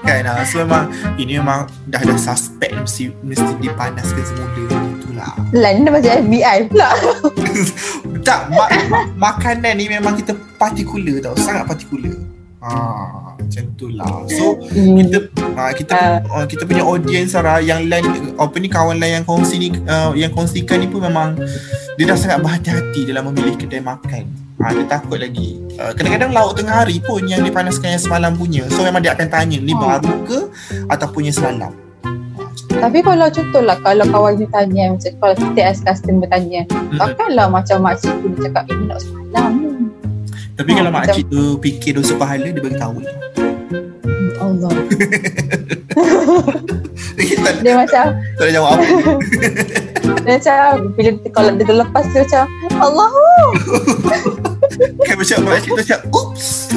kan 0.00 0.22
ah 0.24 0.40
so 0.42 0.58
memang 0.58 0.88
ini 1.16 1.36
memang 1.36 1.64
dah 1.84 1.98
dah 1.98 2.14
suspect 2.14 2.72
mesti 2.72 3.10
mesti 3.20 3.50
dipanaskan 3.58 4.22
semula 4.22 4.46
itulah 4.94 5.32
Lan 5.52 5.74
dia 5.80 5.90
macam 5.90 6.12
FBI 6.22 6.58
pula. 6.68 6.88
tak 8.26 8.40
ma- 8.48 8.72
ma- 8.86 9.06
makanan 9.16 9.74
ni 9.74 9.86
memang 9.86 10.14
kita 10.14 10.32
particular 10.56 11.18
tau 11.20 11.34
sangat 11.36 11.64
particular 11.64 12.14
ah 12.66 13.38
macam 13.38 13.64
tu 13.78 13.86
lah 13.94 14.26
so 14.26 14.58
kita 14.74 15.30
uh, 15.54 15.72
kita 15.72 15.96
uh, 16.26 16.46
kita 16.50 16.62
punya 16.66 16.82
audience 16.82 17.38
Sarah 17.38 17.62
yang 17.62 17.86
lain 17.86 18.34
apa 18.34 18.56
ni 18.58 18.66
kawan 18.66 18.98
lain 18.98 19.22
yang 19.22 19.26
kongsi 19.26 19.54
ni 19.62 19.68
uh, 19.86 20.10
yang 20.18 20.34
kongsikan 20.34 20.82
ni 20.82 20.90
pun 20.90 21.06
memang 21.06 21.38
dia 21.96 22.04
dah 22.04 22.18
sangat 22.18 22.44
berhati-hati 22.44 23.08
dalam 23.08 23.32
memilih 23.32 23.56
kedai 23.56 23.80
makan. 23.80 24.28
Ha, 24.60 24.72
dia 24.72 24.84
takut 24.84 25.16
lagi. 25.16 25.60
Uh, 25.80 25.96
kadang-kadang 25.96 26.32
lauk 26.32 26.52
tengah 26.52 26.84
hari 26.84 27.00
pun 27.00 27.24
yang 27.24 27.40
dipanaskan 27.40 27.96
yang 27.96 28.02
semalam 28.04 28.36
punya. 28.36 28.68
So 28.68 28.84
memang 28.84 29.00
dia 29.00 29.16
akan 29.16 29.28
tanya 29.32 29.56
ni 29.56 29.72
Oh. 29.72 29.80
baru 29.80 30.12
ke 30.28 30.38
ataupun 30.92 31.28
yang 31.28 31.36
semalam. 31.36 31.72
Tapi 32.76 33.00
kalau 33.00 33.28
contohlah 33.32 33.76
kalau 33.80 34.04
kawan 34.12 34.36
dia 34.36 34.48
tanya 34.52 34.92
macam 34.92 35.12
kalau 35.24 35.34
kita 35.40 35.60
as 35.64 35.80
customer 35.80 36.28
tanya, 36.28 36.68
Mm-mm. 36.68 37.00
takkanlah 37.00 37.48
macam 37.48 37.80
makcik 37.80 38.12
tu 38.20 38.28
dia 38.36 38.52
cakap 38.52 38.64
ini 38.68 38.84
nak 38.84 39.00
semalam. 39.00 39.52
Tapi 40.56 40.70
Oh, 40.70 40.74
kalau 40.74 40.90
macam- 40.90 41.06
makcik 41.06 41.24
tu 41.28 41.42
fikir 41.58 41.92
dosa 41.94 42.12
pahala 42.14 42.48
dia 42.48 42.58
bagi 42.58 42.76
tahu. 42.76 42.96
Allah. 44.38 44.72
Dia 47.16 47.36
tak, 47.38 47.54
Dia 47.60 47.74
macam 47.74 48.04
tak 48.36 48.44
ada 48.44 48.52
jawab 48.52 48.70
apa. 48.72 48.84
dia 50.22 50.32
macam 50.36 50.60
bila 50.92 51.10
kalau 51.30 51.50
dia 51.50 51.64
terlepas 51.64 52.04
dia 52.06 52.20
macam 52.22 52.44
Allah 52.76 53.10
kan 55.02 55.16
macam 55.16 55.36
makcik 55.42 55.70
tu 55.70 55.80
macam 55.80 55.98
oops. 56.12 56.46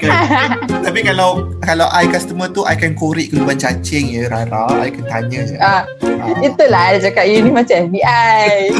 Kan? 0.00 0.48
Tapi 0.80 1.00
kalau 1.02 1.30
kalau 1.60 1.86
I 1.90 2.08
customer 2.08 2.48
tu 2.48 2.64
I 2.64 2.72
akan 2.72 2.96
korek 2.96 3.28
ke 3.28 3.38
cacing 3.54 4.08
ya 4.10 4.22
Rara. 4.26 4.64
I 4.80 4.88
akan 4.88 5.04
tanya 5.04 5.40
je. 5.44 5.56
ah, 5.58 5.84
Ah. 6.00 6.40
itulah 6.40 6.96
dia 6.96 7.04
cakap 7.04 7.28
you 7.28 7.44
ni 7.44 7.52
macam 7.52 7.76
FBI. 7.86 8.72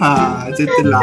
Ha, 0.00 0.48
macam 0.48 0.66
tu 0.66 0.82
lah. 0.88 1.02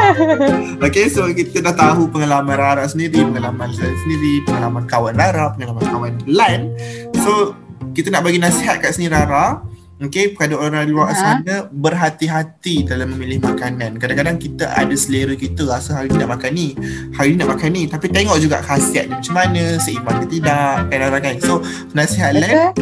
Okay, 0.82 1.06
so 1.06 1.28
kita 1.30 1.62
dah 1.62 1.74
tahu 1.76 2.10
pengalaman 2.10 2.56
Rara 2.58 2.84
sendiri, 2.88 3.22
pengalaman 3.22 3.70
saya 3.70 3.92
sendiri, 4.06 4.42
pengalaman 4.48 4.84
kawan 4.88 5.14
Rara, 5.14 5.54
pengalaman 5.54 5.84
kawan 5.86 6.14
Lan. 6.26 6.74
So, 7.22 7.54
kita 7.94 8.10
nak 8.10 8.26
bagi 8.26 8.42
nasihat 8.42 8.82
kat 8.82 8.96
sini 8.96 9.10
Rara. 9.10 9.62
Okay, 10.00 10.32
kepada 10.32 10.56
orang 10.56 10.88
luar 10.88 11.12
Ha. 11.12 11.16
sana, 11.16 11.68
berhati-hati 11.68 12.88
dalam 12.88 13.12
memilih 13.12 13.44
makanan. 13.44 14.00
Kadang-kadang 14.00 14.40
kita 14.40 14.72
ada 14.72 14.96
selera 14.96 15.36
kita 15.36 15.68
rasa 15.68 16.00
hari 16.00 16.08
ni 16.08 16.16
nak 16.24 16.40
makan 16.40 16.50
ni, 16.56 16.72
hari 17.12 17.36
ni 17.36 17.44
nak 17.44 17.52
makan 17.52 17.68
ni. 17.68 17.84
Tapi 17.84 18.08
tengok 18.08 18.40
juga 18.40 18.64
khasiat 18.64 19.12
dia 19.12 19.16
macam 19.20 19.34
mana, 19.36 19.76
seimbang 19.76 20.24
ke 20.24 20.40
tidak. 20.40 20.88
Kan 20.88 20.98
Rara 21.04 21.18
kan? 21.20 21.36
So, 21.44 21.60
nasihat 21.92 22.32
Betul? 22.32 22.72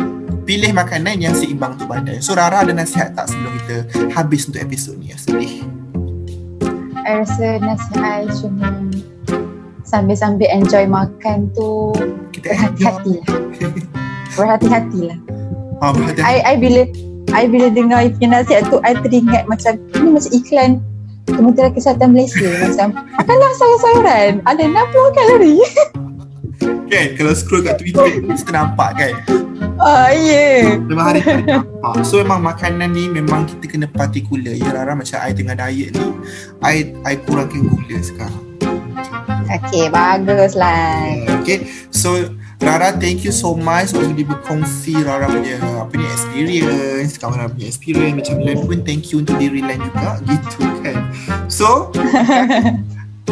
pilih 0.46 0.70
makanan 0.70 1.18
yang 1.18 1.34
seimbang 1.34 1.74
untuk 1.74 1.90
badan. 1.90 2.22
So, 2.22 2.38
Rara 2.38 2.62
ada 2.62 2.70
nasihat 2.70 3.10
tak 3.18 3.26
sebelum 3.26 3.50
kita 3.66 3.76
habis 4.14 4.46
untuk 4.46 4.62
episod 4.62 4.94
ni? 5.02 5.10
Ya, 5.10 5.18
sedih. 5.18 5.66
I 7.08 7.24
rasa 7.24 7.56
nasihat 7.64 8.28
cuma 8.36 8.68
sambil-sambil 9.80 10.44
enjoy 10.52 10.84
makan 10.84 11.48
tu 11.56 11.96
Kita 12.36 12.52
berhati-hati 12.52 13.12
lah. 13.24 13.28
Berhati-hati 14.36 15.00
lah. 15.08 15.18
Ha, 15.80 15.84
berhati-hati. 15.88 16.28
I, 16.28 16.36
I 16.44 16.54
bila 16.60 16.84
I 17.32 17.48
bila 17.48 17.72
dengar 17.72 18.04
punya 18.12 18.44
nasihat 18.44 18.68
tu 18.68 18.76
I 18.84 18.92
teringat 19.00 19.48
macam 19.48 19.80
Ini 19.96 20.08
macam 20.20 20.30
iklan 20.36 20.70
Kementerian 21.24 21.72
Kesihatan 21.72 22.12
Malaysia 22.12 22.48
Macam 22.68 22.88
Makanlah 22.92 23.50
sayur-sayuran 23.56 24.32
Ada 24.44 24.62
60 24.68 25.16
kalori 25.16 25.56
Kan 26.88 27.06
kalau 27.14 27.32
scroll 27.36 27.64
kat 27.64 27.76
Twitter 27.80 28.24
Kita 28.24 28.50
nampak 28.52 28.90
kan 28.96 29.12
Ah 29.78 30.10
ya 30.10 30.66
yeah. 30.66 30.80
Memang 30.80 31.14
hari 31.14 31.20
nampak 31.24 32.02
So 32.02 32.18
memang 32.20 32.42
makanan 32.42 32.90
ni 32.96 33.06
Memang 33.12 33.46
kita 33.46 33.64
kena 33.68 33.86
particular 33.88 34.56
Ya 34.56 34.72
Rara 34.72 34.96
macam 34.96 35.20
I 35.20 35.32
tengah 35.36 35.56
diet 35.56 35.94
ni 35.94 36.06
I, 36.64 36.92
I 37.06 37.14
kurangkan 37.22 37.68
gula 37.68 37.98
sekarang 38.02 38.44
Macam 38.98 39.18
tu. 39.22 39.38
Okay, 39.48 39.88
baguslah. 39.88 41.24
Okay, 41.40 41.64
so 41.88 42.36
Rara, 42.60 42.92
thank 42.92 43.22
you 43.22 43.30
so 43.30 43.54
much 43.54 43.94
sebab 43.94 44.10
sudi 44.10 44.26
berkongsi 44.26 44.98
Rara 45.06 45.30
punya 45.30 45.56
apa 45.78 45.94
ni 45.94 46.04
experience, 46.10 47.14
kawan 47.16 47.38
Rara 47.38 47.48
punya 47.48 47.70
experience 47.70 48.18
macam 48.18 48.36
Len 48.42 48.58
pun 48.66 48.78
thank 48.82 49.14
you 49.14 49.22
untuk 49.22 49.38
diri 49.38 49.62
Len 49.62 49.78
juga 49.78 50.18
gitu 50.26 50.66
kan. 50.82 50.96
So 51.46 51.94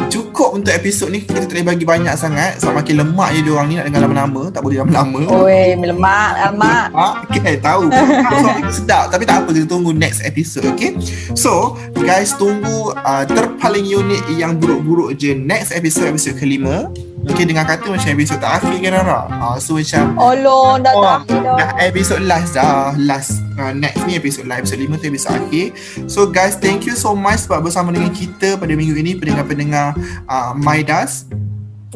cukup 0.08 0.56
untuk 0.56 0.72
episod 0.72 1.10
ni 1.10 1.22
kita 1.22 1.46
tak 1.46 1.66
bagi 1.66 1.84
banyak 1.86 2.14
sangat 2.14 2.60
sebab 2.62 2.82
makin 2.82 3.02
lemak 3.02 3.28
je 3.34 3.40
diorang 3.44 3.66
ni 3.70 3.74
nak 3.78 3.86
dengar 3.90 4.02
lama-lama 4.06 4.42
tak 4.50 4.62
boleh 4.62 4.78
lama-lama. 4.80 5.20
Oi, 5.42 5.74
melemak, 5.74 6.32
lemak. 6.48 6.86
Ah, 6.94 7.22
okay, 7.26 7.58
tahu. 7.58 7.90
Suara 8.40 8.52
kita 8.60 8.72
sedap 8.72 9.04
tapi 9.10 9.24
tak 9.26 9.44
apa 9.44 9.50
kita 9.52 9.66
tunggu 9.66 9.90
next 9.92 10.22
episode, 10.22 10.66
okay? 10.70 10.94
So, 11.34 11.76
guys 11.96 12.34
tunggu 12.38 12.94
uh, 12.94 13.24
terpaling 13.26 13.86
unik 13.88 14.22
yang 14.36 14.56
buruk-buruk 14.60 15.18
je 15.18 15.34
next 15.34 15.74
episode 15.74 16.14
episode 16.14 16.38
kelima. 16.38 16.88
Okay, 17.26 17.42
dengan 17.42 17.66
kata 17.66 17.90
macam 17.90 18.06
episode 18.06 18.38
terakhir 18.38 18.76
kan 18.80 18.92
Rara? 19.02 19.20
Uh, 19.28 19.56
so 19.58 19.74
macam 19.74 20.14
Oh, 20.14 20.32
lo, 20.32 20.78
dah 20.78 20.94
Oh, 20.94 21.02
terakhir 21.02 21.38
dah. 21.42 21.56
dah 21.58 21.70
episode 21.82 22.22
last 22.22 22.54
dah. 22.54 22.94
Last 22.96 23.42
uh, 23.58 23.74
Next 23.74 24.06
ni 24.06 24.14
episode 24.14 24.46
live 24.46 24.62
Episode 24.62 24.86
5 24.86 25.02
tu 25.02 25.06
episode 25.10 25.34
akhir. 25.34 25.66
So 26.06 26.30
guys 26.30 26.54
Thank 26.54 26.86
you 26.86 26.94
so 26.94 27.18
much 27.18 27.44
Sebab 27.44 27.66
bersama 27.66 27.90
dengan 27.90 28.14
kita 28.14 28.54
Pada 28.56 28.72
minggu 28.72 28.94
ini 28.94 29.18
Pendengar-pendengar 29.18 29.98
uh, 30.30 30.54
Maidas. 30.54 31.26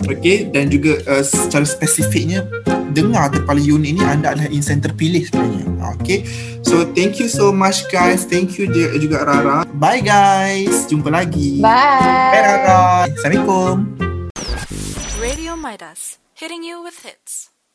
Okay 0.03 0.51
Dan 0.51 0.67
juga 0.67 0.99
uh, 1.07 1.23
Secara 1.23 1.63
spesifiknya 1.63 2.43
Dengar 2.91 3.31
terpaling 3.31 3.71
unik 3.71 3.93
ni 3.97 4.03
Anda 4.03 4.35
adalah 4.35 4.51
insan 4.51 4.83
terpilih 4.83 5.23
sebenarnya. 5.23 5.95
Okay. 6.03 6.27
So 6.67 6.83
thank 6.91 7.23
you 7.23 7.31
so 7.31 7.55
much 7.55 7.87
guys. 7.87 8.27
Thank 8.27 8.59
you 8.59 8.67
juga 8.99 9.23
Rara 9.23 9.63
Bye 9.79 10.03
guys. 10.03 10.91
Jumpa 10.91 11.07
lagi. 11.07 11.63
Bye. 11.63 11.71
Bye 12.35 12.43
Rara 12.43 13.07
Assalamualaikum 13.07 14.00
Midas, 15.61 16.19
hitting 16.33 16.65
you 16.65 16.83
with 16.83 17.03
hits. 17.03 17.50